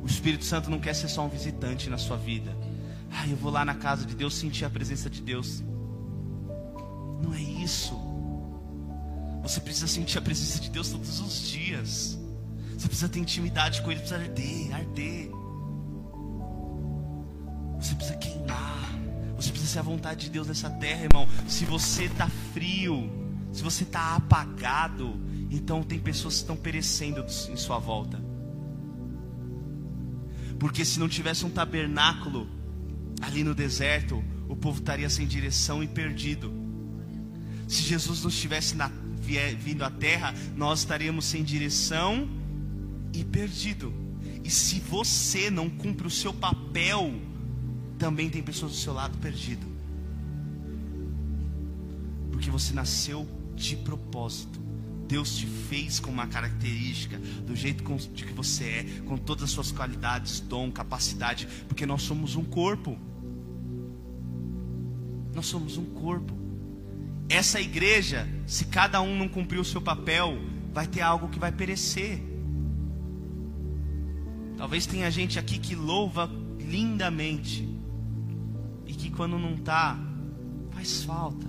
O 0.01 0.05
Espírito 0.05 0.43
Santo 0.43 0.69
não 0.69 0.79
quer 0.79 0.93
ser 0.93 1.07
só 1.07 1.25
um 1.25 1.29
visitante 1.29 1.89
na 1.89 1.97
sua 1.97 2.17
vida. 2.17 2.55
Ah, 3.11 3.27
eu 3.27 3.37
vou 3.37 3.51
lá 3.51 3.63
na 3.63 3.75
casa 3.75 4.05
de 4.05 4.13
Deus 4.15 4.35
sentir 4.35 4.65
a 4.65 4.69
presença 4.69 5.09
de 5.09 5.21
Deus. 5.21 5.63
Não 7.21 7.33
é 7.33 7.41
isso. 7.41 7.97
Você 9.41 9.61
precisa 9.61 9.87
sentir 9.87 10.17
a 10.17 10.21
presença 10.21 10.59
de 10.59 10.69
Deus 10.69 10.89
todos 10.89 11.19
os 11.19 11.47
dias. 11.47 12.19
Você 12.77 12.87
precisa 12.87 13.09
ter 13.09 13.19
intimidade 13.19 13.81
com 13.81 13.91
Ele, 13.91 13.99
precisa 13.99 14.21
arder, 14.21 14.75
arder. 14.75 15.29
Precisa 19.75 19.75
ser 19.75 19.79
a 19.79 19.81
vontade 19.81 20.25
de 20.25 20.31
Deus 20.31 20.47
nessa 20.47 20.69
terra, 20.69 21.03
irmão. 21.03 21.27
Se 21.47 21.65
você 21.65 22.05
está 22.05 22.29
frio, 22.53 23.09
se 23.51 23.61
você 23.61 23.83
está 23.83 24.15
apagado, 24.15 25.19
então 25.51 25.83
tem 25.83 25.99
pessoas 25.99 26.35
que 26.35 26.41
estão 26.41 26.55
perecendo 26.55 27.25
em 27.49 27.57
sua 27.57 27.77
volta. 27.77 28.23
Porque 30.57 30.85
se 30.85 30.99
não 30.99 31.09
tivesse 31.09 31.45
um 31.45 31.49
tabernáculo 31.49 32.47
ali 33.21 33.43
no 33.43 33.53
deserto, 33.53 34.23
o 34.47 34.55
povo 34.55 34.79
estaria 34.79 35.09
sem 35.09 35.27
direção 35.27 35.83
e 35.83 35.87
perdido. 35.87 36.53
Se 37.67 37.81
Jesus 37.81 38.21
não 38.21 38.29
estivesse 38.29 38.75
na, 38.75 38.89
vindo 39.59 39.83
à 39.83 39.89
terra, 39.89 40.33
nós 40.55 40.79
estaríamos 40.79 41.25
sem 41.25 41.43
direção 41.43 42.29
e 43.13 43.25
perdido. 43.25 43.93
E 44.41 44.49
se 44.49 44.79
você 44.79 45.49
não 45.49 45.69
cumpre 45.69 46.07
o 46.07 46.11
seu 46.11 46.33
papel, 46.33 47.13
também 47.97 48.29
tem 48.29 48.43
pessoas 48.43 48.73
do 48.73 48.77
seu 48.77 48.93
lado 48.93 49.17
perdido. 49.17 49.65
Porque 52.31 52.49
você 52.49 52.73
nasceu 52.73 53.27
de 53.55 53.75
propósito. 53.77 54.59
Deus 55.07 55.37
te 55.37 55.45
fez 55.45 55.99
com 55.99 56.09
uma 56.09 56.27
característica, 56.27 57.17
do 57.45 57.55
jeito 57.55 57.83
de 58.13 58.25
que 58.25 58.33
você 58.33 58.63
é, 58.63 58.83
com 59.05 59.17
todas 59.17 59.43
as 59.43 59.51
suas 59.51 59.71
qualidades, 59.71 60.39
dom, 60.39 60.71
capacidade, 60.71 61.47
porque 61.67 61.85
nós 61.85 62.01
somos 62.01 62.35
um 62.35 62.43
corpo. 62.43 62.97
Nós 65.33 65.45
somos 65.45 65.77
um 65.77 65.85
corpo. 65.85 66.33
Essa 67.29 67.59
igreja, 67.61 68.27
se 68.47 68.65
cada 68.65 69.01
um 69.01 69.15
não 69.15 69.27
cumprir 69.27 69.59
o 69.59 69.65
seu 69.65 69.81
papel, 69.81 70.37
vai 70.73 70.87
ter 70.87 71.01
algo 71.01 71.29
que 71.29 71.39
vai 71.39 71.51
perecer. 71.51 72.21
Talvez 74.57 74.85
tenha 74.85 75.09
gente 75.11 75.37
aqui 75.37 75.59
que 75.59 75.75
louva 75.75 76.29
lindamente 76.59 77.74
que 79.05 79.11
quando 79.11 79.37
não 79.37 79.53
está, 79.53 79.97
faz 80.71 81.03
falta. 81.03 81.47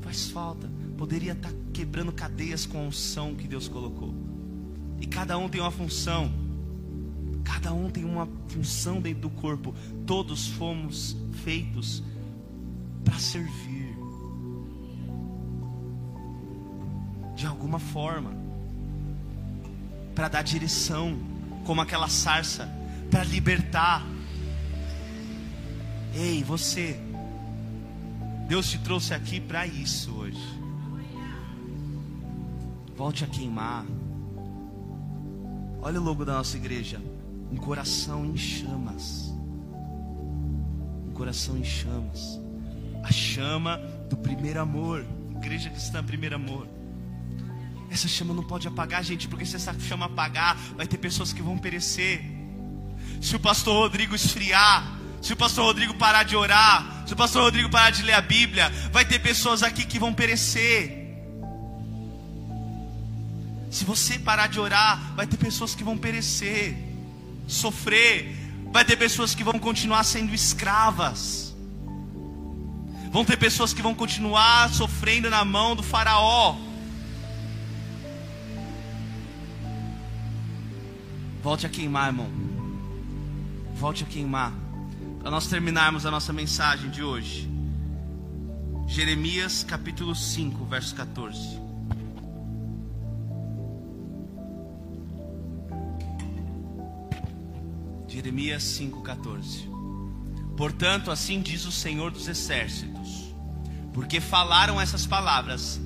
Faz 0.00 0.30
falta. 0.30 0.70
Poderia 0.96 1.32
estar 1.32 1.50
tá 1.50 1.54
quebrando 1.72 2.10
cadeias 2.10 2.64
com 2.64 2.78
a 2.78 2.82
unção 2.82 3.34
que 3.34 3.46
Deus 3.46 3.68
colocou. 3.68 4.14
E 5.00 5.06
cada 5.06 5.36
um 5.36 5.48
tem 5.48 5.60
uma 5.60 5.70
função. 5.70 6.32
Cada 7.44 7.72
um 7.72 7.90
tem 7.90 8.04
uma 8.04 8.26
função 8.48 9.00
dentro 9.00 9.22
do 9.22 9.30
corpo. 9.30 9.74
Todos 10.06 10.48
fomos 10.48 11.16
feitos 11.44 12.02
para 13.04 13.18
servir. 13.18 13.94
De 17.36 17.46
alguma 17.46 17.78
forma. 17.78 18.32
Para 20.14 20.28
dar 20.28 20.42
direção, 20.42 21.18
como 21.64 21.80
aquela 21.80 22.08
sarça, 22.08 22.68
para 23.10 23.24
libertar. 23.24 24.11
Ei, 26.14 26.44
você. 26.44 27.00
Deus 28.48 28.68
te 28.68 28.78
trouxe 28.78 29.14
aqui 29.14 29.40
para 29.40 29.66
isso 29.66 30.12
hoje. 30.14 30.62
Volte 32.96 33.24
a 33.24 33.26
queimar. 33.26 33.86
Olha 35.80 36.00
o 36.00 36.04
logo 36.04 36.24
da 36.24 36.34
nossa 36.34 36.56
igreja. 36.56 37.00
Um 37.50 37.56
coração 37.56 38.26
em 38.26 38.36
chamas. 38.36 39.32
Um 41.08 41.12
coração 41.14 41.56
em 41.56 41.64
chamas. 41.64 42.38
A 43.02 43.10
chama 43.10 43.78
do 44.10 44.16
primeiro 44.16 44.60
amor. 44.60 45.04
Igreja 45.36 45.70
cristã, 45.70 46.04
primeiro 46.04 46.36
amor. 46.36 46.68
Essa 47.90 48.06
chama 48.06 48.32
não 48.32 48.44
pode 48.44 48.68
apagar, 48.68 49.02
gente, 49.02 49.28
porque 49.28 49.44
se 49.44 49.56
essa 49.56 49.78
chama 49.80 50.06
apagar, 50.06 50.56
vai 50.76 50.86
ter 50.86 50.98
pessoas 50.98 51.32
que 51.32 51.42
vão 51.42 51.58
perecer. 51.58 52.22
Se 53.20 53.34
o 53.34 53.40
pastor 53.40 53.74
Rodrigo 53.74 54.14
esfriar, 54.14 55.01
se 55.22 55.32
o 55.32 55.36
pastor 55.36 55.64
Rodrigo 55.66 55.94
parar 55.94 56.24
de 56.24 56.34
orar, 56.34 57.04
se 57.06 57.12
o 57.12 57.16
pastor 57.16 57.44
Rodrigo 57.44 57.70
parar 57.70 57.90
de 57.90 58.02
ler 58.02 58.14
a 58.14 58.20
Bíblia, 58.20 58.68
vai 58.90 59.04
ter 59.04 59.20
pessoas 59.20 59.62
aqui 59.62 59.84
que 59.84 59.98
vão 59.98 60.12
perecer. 60.12 61.00
Se 63.70 63.84
você 63.84 64.18
parar 64.18 64.48
de 64.48 64.58
orar, 64.58 65.14
vai 65.14 65.26
ter 65.26 65.36
pessoas 65.36 65.76
que 65.76 65.84
vão 65.84 65.96
perecer, 65.96 66.76
sofrer, 67.46 68.36
vai 68.72 68.84
ter 68.84 68.96
pessoas 68.96 69.32
que 69.32 69.44
vão 69.44 69.60
continuar 69.60 70.02
sendo 70.02 70.34
escravas. 70.34 71.54
Vão 73.12 73.24
ter 73.24 73.36
pessoas 73.36 73.72
que 73.72 73.80
vão 73.80 73.94
continuar 73.94 74.70
sofrendo 74.70 75.30
na 75.30 75.44
mão 75.44 75.76
do 75.76 75.82
faraó. 75.82 76.56
Volte 81.42 81.66
a 81.66 81.68
queimar, 81.68 82.08
irmão. 82.08 82.30
Volte 83.74 84.02
a 84.02 84.06
queimar. 84.06 84.61
Para 85.22 85.30
nós 85.30 85.46
terminarmos 85.46 86.04
a 86.04 86.10
nossa 86.10 86.32
mensagem 86.32 86.90
de 86.90 87.00
hoje. 87.00 87.48
Jeremias 88.88 89.62
capítulo 89.62 90.16
5, 90.16 90.64
verso 90.64 90.96
14. 90.96 91.60
Jeremias 98.08 98.64
5,14. 98.64 99.70
Portanto, 100.56 101.12
assim 101.12 101.40
diz 101.40 101.66
o 101.66 101.70
Senhor 101.70 102.10
dos 102.10 102.26
Exércitos: 102.26 103.32
porque 103.94 104.20
falaram 104.20 104.80
essas 104.80 105.06
palavras, 105.06 105.80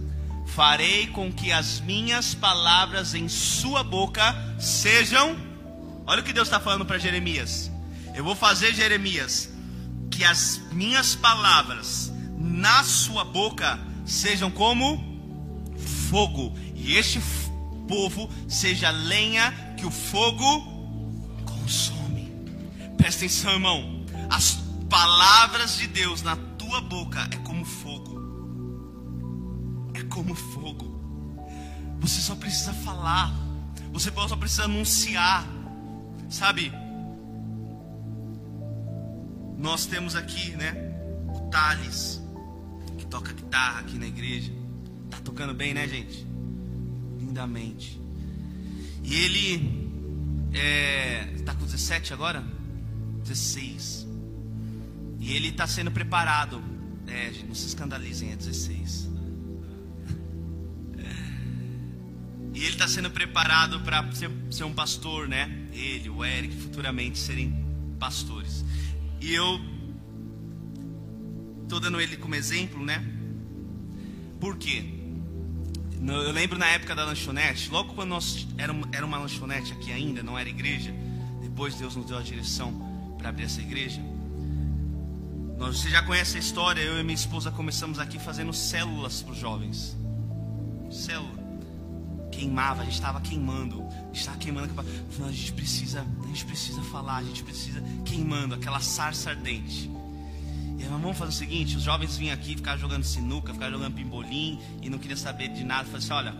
farei 0.46 1.09
com 1.09 1.31
que 1.31 1.53
as 1.53 1.79
minhas 1.81 2.35
palavras 2.35 3.12
em 3.12 3.29
sua 3.29 3.85
boca 3.85 4.35
sejam. 4.59 5.37
Olha 6.07 6.22
o 6.22 6.25
que 6.25 6.33
Deus 6.33 6.49
está 6.49 6.59
falando 6.59 6.87
para 6.87 6.96
Jeremias. 6.96 7.75
Eu 8.16 8.24
vou 8.24 8.35
fazer, 8.35 8.74
Jeremias, 8.74 9.50
que 10.11 10.24
as 10.24 10.59
minhas 10.72 11.14
palavras 11.14 12.11
na 12.38 12.83
sua 12.83 13.22
boca 13.26 13.79
sejam 14.07 14.50
como 14.50 15.05
fogo, 16.09 16.55
e 16.74 16.96
este 16.96 17.20
povo 17.87 18.31
seja 18.48 18.90
lenha 18.90 19.52
que 19.76 19.85
o 19.85 19.90
fogo 19.90 20.62
consome. 21.44 22.33
Presta 22.96 23.26
atenção, 23.26 23.52
irmão. 23.52 24.07
As 24.31 24.61
palavras 24.88 25.76
de 25.76 25.87
Deus 25.87 26.22
na 26.22 26.37
tua 26.37 26.81
boca 26.81 27.29
é 27.31 27.37
como 27.37 27.66
fogo. 27.66 28.16
É 29.92 30.02
como 30.05 30.35
fogo. 30.35 30.96
Você 32.00 32.22
só 32.22 32.35
precisa 32.35 32.72
falar. 32.72 33.31
Você 33.92 34.11
só 34.11 34.37
precisa 34.37 34.64
anunciar. 34.64 35.46
Sabe? 36.31 36.72
Nós 39.59 39.87
temos 39.87 40.14
aqui, 40.14 40.51
né? 40.53 40.73
O 41.29 41.49
Thales, 41.51 42.21
que 42.99 43.07
toca 43.07 43.33
guitarra 43.33 43.81
aqui 43.81 43.99
na 43.99 44.07
igreja. 44.07 44.53
Tá 45.11 45.19
tocando 45.19 45.55
bem, 45.55 45.73
né, 45.73 45.87
gente? 45.88 46.27
Lindamente. 47.19 48.01
E 49.03 49.14
ele 49.14 49.90
é, 50.53 51.37
tá 51.45 51.55
com 51.55 51.64
17 51.64 52.12
agora? 52.12 52.45
16. 53.23 54.07
E 55.21 55.33
ele 55.33 55.49
está 55.49 55.66
sendo 55.66 55.90
preparado. 55.90 56.62
É, 57.07 57.33
não 57.47 57.55
se 57.55 57.66
escandalizem, 57.66 58.33
é 58.33 58.37
16. 58.37 59.16
E 62.57 62.61
ele 62.61 62.73
está 62.73 62.88
sendo 62.88 63.11
preparado 63.11 63.81
para 63.81 64.11
ser, 64.12 64.31
ser, 64.51 64.64
um 64.64 64.73
pastor, 64.73 65.29
né? 65.29 65.69
Ele, 65.75 66.09
o 66.09 66.25
Eric, 66.25 66.57
futuramente 66.57 67.19
serem 67.19 67.55
pastores. 67.99 68.64
E 69.20 69.35
eu 69.35 69.61
estou 71.62 71.81
dando 71.81 72.00
ele 72.00 72.16
como 72.16 72.35
exemplo, 72.35 72.85
né? 72.85 73.05
Por 74.40 74.57
quê? 74.57 74.85
Eu 76.07 76.33
lembro 76.33 76.59
na 76.59 76.66
época 76.66 76.94
da 76.94 77.05
lanchonete, 77.05 77.70
logo 77.70 77.94
quando 77.94 78.11
nós 78.11 78.46
era, 78.59 78.72
era 78.92 79.05
uma 79.05 79.18
lanchonete 79.18 79.72
aqui 79.72 79.90
ainda, 79.92 80.22
não 80.22 80.38
era 80.38 80.48
igreja. 80.48 80.94
Depois 81.42 81.74
Deus 81.74 81.96
nos 81.96 82.07
deu 82.07 82.18
a 82.18 82.22
direção 82.22 82.72
para 83.18 83.31
abrir 83.31 83.44
essa 83.44 83.61
igreja. 83.61 84.00
Você 85.59 85.88
já 85.88 86.02
conhece 86.02 86.37
a 86.37 86.40
história, 86.40 86.83
eu 86.83 87.00
e 87.00 87.02
minha 87.02 87.14
esposa 87.14 87.50
começamos 87.50 87.98
aqui 87.98 88.18
fazendo 88.18 88.52
células 88.52 89.22
para 89.22 89.33
os 89.33 89.38
jovens. 89.38 89.96
Célula. 90.90 91.36
Queimava, 92.37 92.83
a 92.83 92.85
gente 92.85 92.94
estava 92.94 93.18
queimando. 93.20 93.83
A 93.83 94.07
gente 94.09 94.20
estava 94.20 94.37
queimando. 94.37 94.70
A 95.27 95.33
gente 95.33 95.53
precisa, 95.53 96.07
a 96.22 96.27
gente 96.27 96.44
precisa 96.44 96.83
falar, 96.83 97.16
a 97.16 97.22
gente 97.22 97.42
precisa 97.42 97.83
queimando 98.05 98.55
aquela 98.55 98.79
sarça 98.79 99.31
ardente. 99.31 99.90
E 100.79 100.83
aí, 100.83 100.88
vamos 100.90 101.16
fazer 101.16 101.31
o 101.31 101.35
seguinte: 101.35 101.77
os 101.77 101.83
jovens 101.83 102.16
vinham 102.18 102.35
aqui, 102.35 102.55
ficar 102.55 102.77
jogando 102.77 103.05
sinuca, 103.05 103.55
ficar 103.55 103.70
jogando 103.70 103.94
pimbolim 103.94 104.61
e 104.83 104.90
não 104.90 104.99
queria 104.99 105.16
saber 105.16 105.49
de 105.49 105.64
nada. 105.64 105.85
Falei 105.85 105.99
assim: 105.99 106.12
olha, 106.12 106.35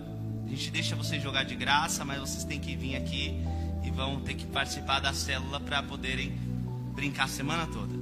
a 0.45 0.49
gente 0.51 0.71
deixa 0.71 0.95
vocês 0.95 1.23
jogar 1.23 1.45
de 1.45 1.57
graça, 1.57 2.05
mas 2.05 2.21
vocês 2.21 2.45
têm 2.45 2.61
que 2.61 2.77
vir 2.77 2.95
aqui 2.97 3.43
e 3.83 3.91
vão 3.91 4.21
ter 4.21 4.35
que 4.35 4.45
participar 4.47 5.01
da 5.01 5.15
célula 5.15 5.59
para 5.59 5.83
poderem 5.83 6.39
brincar 6.95 7.25
a 7.25 7.29
semana 7.29 7.67
toda. 7.67 7.95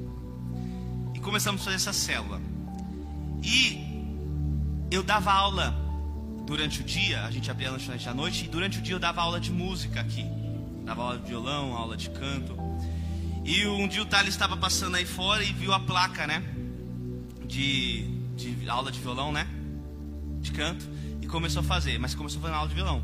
E 1.14 1.20
começamos 1.20 1.60
a 1.60 1.64
fazer 1.64 1.76
essa 1.76 1.92
célula. 1.92 2.40
E 3.40 3.78
eu 4.90 5.04
dava 5.04 5.32
aula 5.32 5.83
durante 6.44 6.80
o 6.80 6.84
dia, 6.84 7.24
a 7.24 7.30
gente 7.30 7.50
abria 7.50 7.68
a 7.68 7.72
lanchonete 7.72 8.08
à 8.08 8.14
noite, 8.14 8.44
e 8.44 8.48
durante 8.48 8.78
o 8.78 8.82
dia 8.82 8.94
eu 8.94 8.98
dava 8.98 9.22
aula 9.22 9.40
de 9.40 9.50
música 9.50 10.00
aqui. 10.00 10.24
Dava 10.84 11.02
aula 11.02 11.18
de 11.18 11.26
violão, 11.26 11.74
aula 11.74 11.96
de 11.96 12.10
canto. 12.10 12.56
E 13.44 13.66
um 13.66 13.88
dia 13.88 14.02
o 14.02 14.06
Thales 14.06 14.30
estava 14.30 14.56
passando 14.56 14.96
aí 14.96 15.04
fora 15.04 15.42
e 15.42 15.52
viu 15.52 15.72
a 15.72 15.80
placa, 15.80 16.26
né? 16.26 16.42
De, 17.46 18.02
de 18.36 18.68
aula 18.68 18.90
de 18.90 19.00
violão, 19.00 19.32
né? 19.32 19.46
De 20.40 20.52
canto. 20.52 20.86
E 21.20 21.26
começou 21.26 21.60
a 21.60 21.64
fazer, 21.64 21.98
mas 21.98 22.14
começou 22.14 22.40
fazendo 22.40 22.56
aula 22.56 22.68
de 22.68 22.74
violão. 22.74 23.02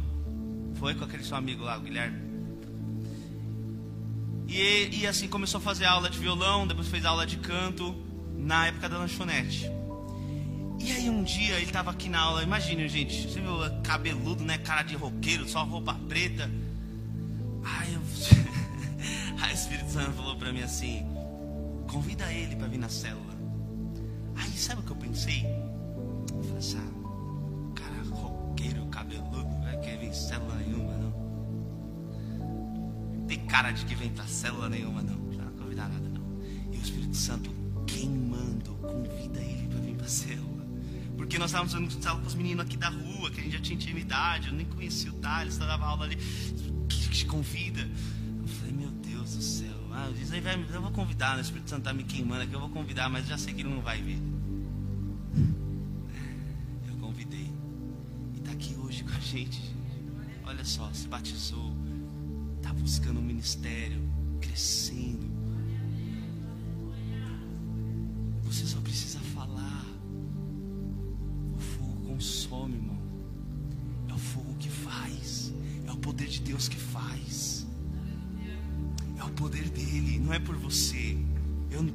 Foi 0.74 0.94
com 0.94 1.04
aquele 1.04 1.24
seu 1.24 1.36
amigo 1.36 1.64
lá, 1.64 1.76
o 1.76 1.80
Guilherme. 1.80 2.30
E, 4.48 5.00
e 5.00 5.06
assim 5.06 5.28
começou 5.28 5.58
a 5.58 5.62
fazer 5.62 5.84
aula 5.84 6.10
de 6.10 6.18
violão, 6.18 6.66
depois 6.66 6.88
fez 6.88 7.04
aula 7.04 7.26
de 7.26 7.36
canto, 7.36 7.94
na 8.36 8.66
época 8.66 8.88
da 8.88 8.98
lanchonete. 8.98 9.70
E 10.80 10.92
aí 10.92 11.10
um 11.10 11.22
dia 11.22 11.56
ele 11.56 11.66
estava 11.66 11.90
aqui 11.90 12.08
na 12.08 12.18
aula, 12.20 12.42
imagine 12.42 12.88
gente, 12.88 13.28
você 13.28 13.38
viu 13.38 13.52
cabeludo, 13.82 14.42
né, 14.42 14.56
cara 14.56 14.82
de 14.82 14.96
roqueiro, 14.96 15.46
só 15.46 15.62
roupa 15.62 15.92
preta. 16.08 16.50
Aí, 17.62 17.92
eu... 17.92 18.00
aí 19.42 19.52
o 19.52 19.54
Espírito 19.54 19.90
Santo 19.90 20.12
falou 20.12 20.36
para 20.36 20.50
mim 20.54 20.62
assim, 20.62 21.06
convida 21.86 22.32
ele 22.32 22.56
para 22.56 22.66
vir 22.66 22.78
na 22.78 22.88
célula. 22.88 23.34
Aí 24.36 24.50
sabe 24.52 24.80
o 24.80 24.84
que 24.84 24.90
eu 24.90 24.96
pensei? 24.96 25.44
Eu 25.44 26.42
falei 26.44 26.58
assim, 26.58 26.78
ah, 26.78 26.90
cara 27.78 28.02
roqueiro, 28.10 28.86
cabeludo, 28.86 29.62
vai 29.62 29.78
querer 29.80 29.98
vir 29.98 30.14
célula 30.14 30.54
nenhuma 30.54 30.96
não. 30.96 31.12
Tem 33.28 33.38
cara 33.46 33.70
de 33.70 33.84
que 33.84 33.94
vem 33.94 34.08
pra 34.08 34.26
célula 34.26 34.70
nenhuma 34.70 35.02
não, 35.02 35.14
não 35.14 35.44
vai 35.44 35.52
convidar 35.58 35.90
nada 35.90 36.08
não. 36.08 36.24
E 36.72 36.78
o 36.78 36.80
Espírito 36.80 37.16
Santo 37.16 37.50
queimando, 37.86 38.76
convida 38.76 39.40
ele 39.40 39.68
para 39.68 39.80
vir 39.80 39.94
pra 39.94 40.08
célula. 40.08 40.49
Porque 41.20 41.38
nós 41.38 41.50
estávamos 41.50 41.74
fazendo 41.74 42.02
sala 42.02 42.18
com 42.18 42.26
os 42.26 42.34
meninos 42.34 42.64
aqui 42.64 42.78
da 42.78 42.88
rua, 42.88 43.30
que 43.30 43.40
a 43.40 43.42
gente 43.44 43.52
já 43.52 43.60
tinha 43.60 43.76
intimidade, 43.76 44.48
eu 44.48 44.54
nem 44.54 44.64
conhecia 44.64 45.10
o 45.10 45.14
Thales, 45.16 45.58
dava 45.58 45.84
aula 45.84 46.06
ali, 46.06 46.16
que 46.16 47.10
te 47.10 47.26
convida. 47.26 47.82
Eu 48.40 48.48
falei, 48.48 48.72
meu 48.72 48.90
Deus 48.90 49.36
do 49.36 49.42
céu. 49.42 49.76
Ah, 49.92 50.06
eu 50.06 50.14
disse, 50.14 50.40
vai, 50.40 50.54
eu 50.54 50.80
vou 50.80 50.90
convidar, 50.90 51.32
né? 51.32 51.38
o 51.38 51.40
Espírito 51.42 51.68
Santo 51.68 51.80
está 51.80 51.92
me 51.92 52.04
queimando 52.04 52.44
aqui, 52.44 52.54
eu 52.54 52.58
vou 52.58 52.70
convidar, 52.70 53.10
mas 53.10 53.26
já 53.26 53.36
sei 53.36 53.52
que 53.52 53.60
ele 53.60 53.68
não 53.68 53.82
vai 53.82 54.00
vir. 54.00 54.18
Eu 56.88 56.96
convidei. 56.96 57.52
E 58.34 58.38
está 58.38 58.52
aqui 58.52 58.74
hoje 58.76 59.04
com 59.04 59.12
a 59.12 59.20
gente. 59.20 59.60
Olha 60.46 60.64
só, 60.64 60.90
se 60.94 61.06
batizou, 61.06 61.76
está 62.56 62.72
buscando 62.72 63.20
um 63.20 63.22
ministério, 63.22 63.99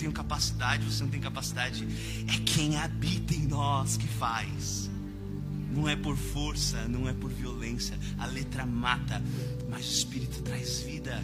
tenho 0.05 0.13
capacidade, 0.13 0.85
você 0.85 1.03
não 1.03 1.09
tem 1.09 1.19
capacidade. 1.19 1.87
É 2.27 2.37
quem 2.45 2.77
habita 2.77 3.33
em 3.33 3.47
nós 3.47 3.97
que 3.97 4.07
faz. 4.07 4.89
Não 5.71 5.89
é 5.89 5.95
por 5.95 6.15
força, 6.15 6.87
não 6.87 7.09
é 7.09 7.13
por 7.13 7.31
violência. 7.31 7.97
A 8.19 8.27
letra 8.27 8.65
mata, 8.65 9.21
mas 9.67 9.87
o 9.87 9.91
Espírito 9.91 10.41
traz 10.43 10.81
vida. 10.81 11.23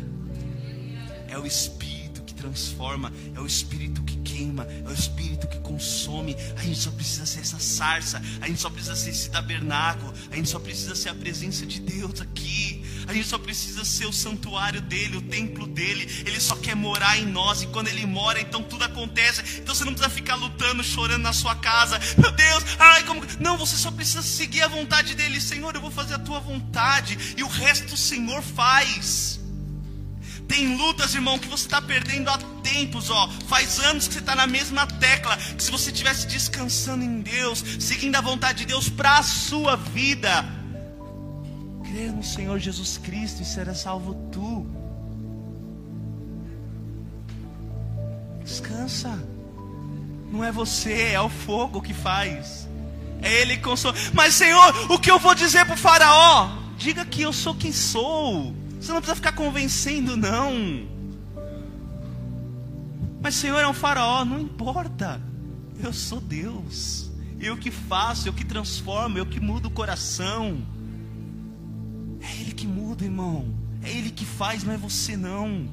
É 1.28 1.38
o 1.38 1.46
Espírito 1.46 2.02
transforma, 2.42 3.14
é 3.36 3.40
o 3.40 3.46
Espírito 3.46 4.02
que 4.02 4.18
queima, 4.18 4.64
é 4.64 4.88
o 4.88 4.94
Espírito 4.94 5.48
que 5.48 5.60
consome. 5.60 6.36
A 6.58 6.64
gente 6.64 6.80
só 6.80 6.92
precisa 6.92 7.26
ser 7.26 7.42
essa 7.42 7.60
sarça, 7.60 8.22
a 8.42 8.48
gente 8.48 8.60
só 8.60 8.70
precisa 8.70 8.96
ser 8.96 9.12
esse 9.12 9.30
tabernáculo, 9.30 10.12
a 10.32 10.36
gente 10.36 10.50
só 10.50 10.60
precisa 10.60 10.96
ser 10.96 11.10
a 11.10 11.16
presença 11.16 11.66
de 11.66 11.80
Deus 11.80 12.20
aqui, 12.20 12.81
a 13.08 13.14
gente 13.14 13.28
só 13.28 13.38
precisa 13.38 13.84
ser 13.84 14.06
o 14.06 14.14
santuário 14.14 14.82
dele, 14.82 15.18
o 15.18 15.22
templo 15.22 15.68
dele. 15.68 16.08
Ele 16.26 16.40
só 16.40 16.56
quer 16.56 16.76
morar 16.76 17.18
em 17.18 17.26
nós, 17.26 17.62
e 17.62 17.68
quando 17.68 17.88
ele 17.88 18.06
mora, 18.06 18.40
então 18.40 18.64
tudo 18.64 18.84
acontece. 18.84 19.60
Então 19.60 19.74
você 19.74 19.84
não 19.84 19.94
precisa 19.94 20.14
ficar 20.14 20.36
lutando, 20.36 20.84
chorando 20.84 21.24
na 21.24 21.34
sua 21.34 21.56
casa. 21.56 22.00
Meu 22.18 22.32
Deus, 22.32 22.64
ai, 22.80 23.04
como. 23.04 23.22
Não, 23.40 23.58
você 23.58 23.76
só 23.76 23.92
precisa 23.92 24.22
seguir 24.22 24.62
a 24.62 24.68
vontade 24.68 25.16
dele, 25.16 25.42
Senhor. 25.42 25.74
Eu 25.76 25.82
vou 25.82 25.92
fazer 25.92 26.16
a 26.16 26.20
tua 26.20 26.40
vontade, 26.40 27.36
e 27.38 27.44
o 27.44 27.48
resto 27.48 27.94
o 27.94 27.98
Senhor 27.98 28.42
faz. 28.42 29.40
Tem 30.48 30.76
lutas, 30.76 31.16
irmão, 31.16 31.40
que 31.40 31.48
você 31.48 31.66
está 31.66 31.82
perdendo 31.82 32.30
há 32.30 32.38
tempos, 32.62 33.10
ó. 33.10 33.30
Faz 33.48 33.80
anos 33.80 34.06
que 34.08 34.16
você 34.16 34.20
está 34.20 34.36
na 34.36 34.46
mesma 34.46 34.86
tecla. 34.86 35.38
Que 35.38 35.64
se 35.64 35.72
você 35.72 35.92
estivesse 35.92 36.28
descansando 36.28 37.06
em 37.06 37.22
Deus, 37.22 37.64
seguindo 37.80 38.18
a 38.18 38.22
vontade 38.22 38.60
de 38.60 38.66
Deus 38.66 38.90
para 38.90 39.20
a 39.20 39.24
sua 39.24 39.78
vida, 39.78 40.61
crer 41.92 42.12
no 42.12 42.24
Senhor 42.24 42.58
Jesus 42.58 42.98
Cristo 42.98 43.42
e 43.42 43.46
será 43.46 43.76
salvo 43.76 44.14
tu. 44.32 44.66
Descansa. 48.44 49.22
Não 50.32 50.44
é 50.44 50.52
você, 50.52 51.12
é 51.14 51.22
o 51.22 51.28
fogo 51.28 51.82
que 51.82 51.94
faz. 51.94 52.68
É 53.22 53.42
Ele 53.42 53.58
que 53.58 53.64
consome. 53.64 54.00
Mas, 54.14 54.34
Senhor, 54.36 54.92
o 54.92 54.98
que 54.98 55.12
eu 55.12 55.20
vou 55.20 55.36
dizer 55.36 55.66
para 55.66 55.76
o 55.76 55.78
Faraó? 55.78 56.50
Diga 56.78 57.06
que 57.06 57.22
eu 57.22 57.34
sou 57.34 57.54
quem 57.54 57.72
sou. 57.72 58.56
Você 58.80 58.92
não 58.92 59.00
precisa 59.00 59.16
ficar 59.16 59.34
convencendo, 59.34 60.16
não. 60.18 60.88
Mas 63.22 63.36
Senhor 63.36 63.60
é 63.60 63.68
um 63.68 63.74
faraó, 63.74 64.26
não 64.26 64.40
importa. 64.40 65.22
Eu 65.84 65.94
sou 65.94 66.20
Deus. 66.20 67.12
Eu 67.40 67.56
que 67.56 67.70
faço, 67.70 68.28
eu 68.28 68.34
que 68.34 68.44
transformo, 68.44 69.20
eu 69.20 69.26
que 69.28 69.40
mudo 69.40 69.68
o 69.68 69.72
coração. 69.72 70.66
É 72.22 72.40
Ele 72.40 72.52
que 72.52 72.68
muda, 72.68 73.04
irmão. 73.04 73.54
É 73.82 73.90
Ele 73.90 74.12
que 74.12 74.26
faz, 74.26 74.64
não 74.64 74.74
é 74.74 74.78
você 74.78 75.18
não. 75.18 75.68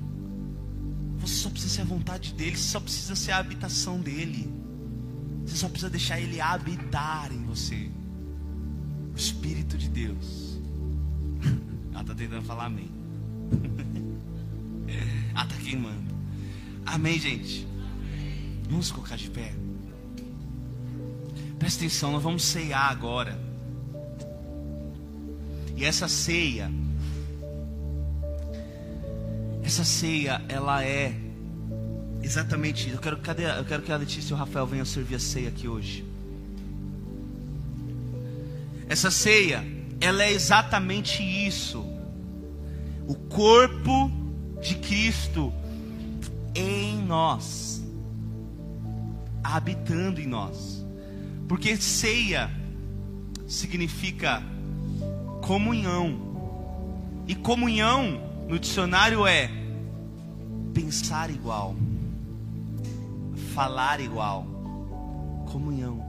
Você 1.18 1.34
só 1.34 1.50
precisa 1.50 1.74
ser 1.74 1.80
a 1.82 1.84
vontade 1.84 2.32
dele, 2.32 2.56
você 2.56 2.68
só 2.68 2.80
precisa 2.80 3.16
ser 3.16 3.32
a 3.32 3.38
habitação 3.38 4.00
dele. 4.00 4.50
Você 5.44 5.56
só 5.56 5.68
precisa 5.68 5.90
deixar 5.90 6.20
ele 6.20 6.40
habitar 6.40 7.32
em 7.32 7.42
você. 7.44 7.90
O 9.12 9.16
Espírito 9.16 9.78
de 9.78 9.88
Deus. 9.88 10.58
Ela 11.92 12.02
está 12.02 12.14
tentando 12.14 12.42
falar 12.42 12.66
amém. 12.66 12.90
ah, 15.34 15.46
tá 15.46 15.56
queimando. 15.56 16.14
Amém, 16.84 17.18
gente? 17.18 17.66
Vamos 18.68 18.92
colocar 18.92 19.16
de 19.16 19.30
pé. 19.30 19.54
Presta 21.58 21.80
atenção, 21.80 22.12
nós 22.12 22.22
vamos 22.22 22.44
ceiar 22.44 22.90
agora. 22.90 23.47
E 25.78 25.84
essa 25.84 26.08
ceia, 26.08 26.68
essa 29.62 29.84
ceia, 29.84 30.42
ela 30.48 30.84
é 30.84 31.14
exatamente. 32.20 32.90
Eu 32.90 32.98
quero, 32.98 33.16
cadê, 33.18 33.44
eu 33.44 33.64
quero 33.64 33.84
que 33.84 33.92
a 33.92 33.96
Letícia 33.96 34.32
e 34.32 34.34
o 34.34 34.36
Rafael 34.36 34.66
venham 34.66 34.84
servir 34.84 35.14
a 35.14 35.20
ceia 35.20 35.50
aqui 35.50 35.68
hoje. 35.68 36.04
Essa 38.88 39.08
ceia, 39.08 39.64
ela 40.00 40.24
é 40.24 40.32
exatamente 40.32 41.22
isso 41.22 41.86
o 43.06 43.14
corpo 43.14 44.10
de 44.60 44.74
Cristo 44.74 45.52
em 46.56 47.00
nós, 47.04 47.80
habitando 49.44 50.20
em 50.20 50.26
nós. 50.26 50.84
Porque 51.46 51.76
ceia 51.76 52.50
significa 53.46 54.42
comunhão. 55.48 57.24
E 57.26 57.34
comunhão 57.34 58.20
no 58.46 58.58
dicionário 58.58 59.26
é 59.26 59.50
pensar 60.74 61.30
igual, 61.30 61.74
falar 63.54 63.98
igual. 63.98 64.46
Comunhão. 65.50 66.04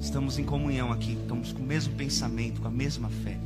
Estamos 0.00 0.38
em 0.38 0.44
comunhão 0.44 0.92
aqui, 0.92 1.18
estamos 1.20 1.52
com 1.52 1.60
o 1.60 1.66
mesmo 1.66 1.94
pensamento, 1.94 2.60
com 2.60 2.68
a 2.68 2.70
mesma 2.70 3.08
fé. 3.08 3.36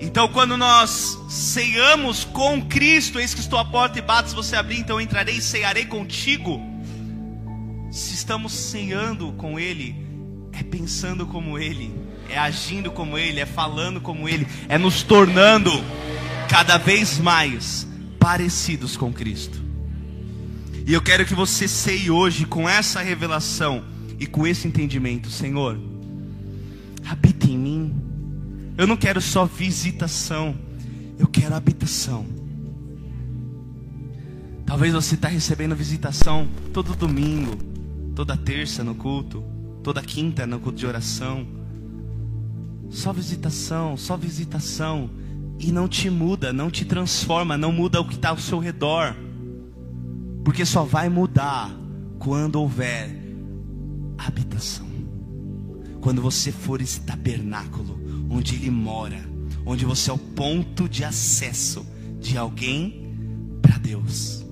Então, 0.00 0.26
quando 0.26 0.56
nós 0.56 1.16
ceiamos 1.28 2.24
com 2.24 2.66
Cristo, 2.66 3.20
eis 3.20 3.32
que 3.32 3.40
estou 3.40 3.60
à 3.60 3.64
porta 3.64 4.00
e 4.00 4.02
bato, 4.02 4.30
se 4.30 4.34
você 4.34 4.56
abrir, 4.56 4.80
então 4.80 5.00
entrarei 5.00 5.36
e 5.36 5.42
cearei 5.42 5.86
contigo. 5.86 6.60
Se 7.92 8.14
estamos 8.14 8.52
ceando 8.52 9.32
com 9.34 9.60
Ele, 9.60 9.94
é 10.52 10.64
pensando 10.64 11.26
como 11.26 11.56
Ele, 11.56 12.09
é 12.30 12.38
agindo 12.38 12.90
como 12.90 13.18
Ele, 13.18 13.40
é 13.40 13.46
falando 13.46 14.00
como 14.00 14.28
Ele, 14.28 14.46
é 14.68 14.78
nos 14.78 15.02
tornando 15.02 15.70
cada 16.48 16.78
vez 16.78 17.18
mais 17.18 17.86
parecidos 18.18 18.96
com 18.96 19.12
Cristo. 19.12 19.60
E 20.86 20.92
eu 20.92 21.02
quero 21.02 21.24
que 21.24 21.34
você 21.34 21.68
ceie 21.68 22.10
hoje 22.10 22.44
com 22.44 22.68
essa 22.68 23.00
revelação 23.00 23.84
e 24.18 24.26
com 24.26 24.46
esse 24.46 24.66
entendimento, 24.66 25.30
Senhor. 25.30 25.78
Habita 27.08 27.46
em 27.46 27.58
mim. 27.58 27.94
Eu 28.76 28.86
não 28.86 28.96
quero 28.96 29.20
só 29.20 29.44
visitação, 29.44 30.56
eu 31.18 31.26
quero 31.26 31.54
habitação. 31.54 32.26
Talvez 34.66 34.92
você 34.92 35.16
está 35.16 35.28
recebendo 35.28 35.74
visitação 35.74 36.48
todo 36.72 36.94
domingo, 36.94 37.56
toda 38.14 38.36
terça 38.36 38.84
no 38.84 38.94
culto, 38.94 39.42
toda 39.82 40.00
quinta 40.02 40.46
no 40.46 40.60
culto 40.60 40.78
de 40.78 40.86
oração. 40.86 41.46
Só 42.90 43.12
visitação, 43.12 43.96
só 43.96 44.16
visitação. 44.16 45.08
E 45.58 45.70
não 45.70 45.86
te 45.86 46.10
muda, 46.10 46.52
não 46.52 46.70
te 46.70 46.84
transforma, 46.84 47.56
não 47.56 47.70
muda 47.70 48.00
o 48.00 48.04
que 48.04 48.14
está 48.14 48.30
ao 48.30 48.38
seu 48.38 48.58
redor. 48.58 49.14
Porque 50.44 50.64
só 50.64 50.84
vai 50.84 51.08
mudar 51.08 51.70
quando 52.18 52.56
houver 52.56 53.14
habitação. 54.18 54.88
Quando 56.00 56.20
você 56.20 56.50
for 56.50 56.80
esse 56.80 57.00
tabernáculo 57.00 58.00
onde 58.30 58.54
ele 58.54 58.70
mora, 58.70 59.20
onde 59.66 59.84
você 59.84 60.10
é 60.10 60.12
o 60.12 60.18
ponto 60.18 60.88
de 60.88 61.04
acesso 61.04 61.86
de 62.18 62.38
alguém 62.38 63.14
para 63.60 63.76
Deus. 63.78 64.44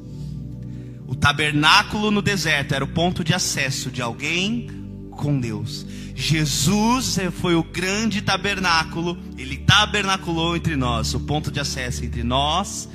O 1.06 1.14
tabernáculo 1.14 2.10
no 2.10 2.20
deserto 2.20 2.74
era 2.74 2.84
o 2.84 2.88
ponto 2.88 3.24
de 3.24 3.32
acesso 3.32 3.90
de 3.90 4.02
alguém 4.02 4.68
com 5.10 5.40
Deus. 5.40 5.86
Jesus 6.20 7.16
foi 7.40 7.54
o 7.54 7.62
grande 7.62 8.20
tabernáculo, 8.20 9.16
ele 9.38 9.56
tabernaculou 9.56 10.56
entre 10.56 10.74
nós, 10.74 11.14
o 11.14 11.20
ponto 11.20 11.48
de 11.48 11.60
acesso 11.60 12.04
entre 12.04 12.24
nós 12.24 12.88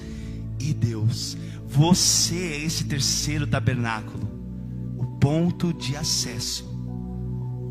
e 0.59 0.73
Deus. 0.73 1.37
Você 1.65 2.35
é 2.35 2.65
esse 2.65 2.83
terceiro 2.83 3.47
tabernáculo, 3.47 4.29
o 4.97 5.05
ponto 5.21 5.71
de 5.73 5.95
acesso 5.95 6.69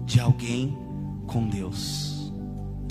de 0.07 0.19
alguém 0.19 0.75
com 1.27 1.47
Deus. 1.47 2.33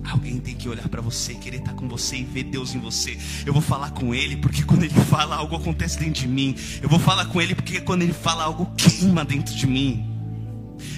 Alguém 0.03 0.39
tem 0.39 0.53
que 0.53 0.69
olhar 0.69 0.87
para 0.87 1.01
você, 1.01 1.33
querer 1.33 1.57
estar 1.57 1.73
com 1.73 1.87
você 1.87 2.17
e 2.17 2.23
ver 2.23 2.43
Deus 2.43 2.75
em 2.75 2.79
você. 2.79 3.17
Eu 3.43 3.53
vou 3.53 3.61
falar 3.61 3.89
com 3.89 4.13
Ele, 4.13 4.37
porque 4.37 4.61
quando 4.61 4.83
Ele 4.83 4.93
fala, 4.93 5.35
algo 5.35 5.55
acontece 5.55 5.97
dentro 5.97 6.21
de 6.21 6.27
mim. 6.27 6.55
Eu 6.79 6.87
vou 6.87 6.99
falar 6.99 7.25
com 7.25 7.41
Ele, 7.41 7.55
porque 7.55 7.81
quando 7.81 8.03
Ele 8.03 8.13
fala, 8.13 8.43
algo 8.43 8.67
queima 8.77 9.25
dentro 9.25 9.55
de 9.55 9.65
mim. 9.65 10.10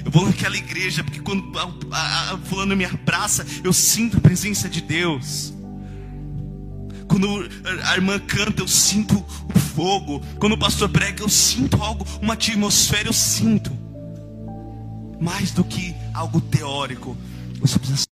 Eu 0.03 0.11
vou 0.11 0.25
naquela 0.25 0.57
igreja, 0.57 1.03
porque 1.03 1.19
quando 1.19 1.57
a, 1.57 1.71
a, 1.91 2.33
a 2.33 2.37
fulano 2.37 2.75
me 2.75 2.85
abraça, 2.85 3.45
eu 3.63 3.73
sinto 3.73 4.17
a 4.17 4.21
presença 4.21 4.69
de 4.69 4.81
Deus. 4.81 5.53
Quando 7.07 7.27
a 7.83 7.95
irmã 7.95 8.19
canta, 8.19 8.61
eu 8.61 8.67
sinto 8.67 9.23
o 9.53 9.59
fogo. 9.59 10.21
Quando 10.39 10.53
o 10.53 10.57
pastor 10.57 10.89
prega, 10.89 11.21
eu 11.21 11.29
sinto 11.29 11.81
algo, 11.81 12.05
uma 12.21 12.33
atmosfera, 12.33 13.07
eu 13.07 13.13
sinto. 13.13 13.71
Mais 15.19 15.51
do 15.51 15.63
que 15.63 15.95
algo 16.13 16.41
teórico, 16.41 17.15
você 17.59 17.77
precisa 17.79 18.03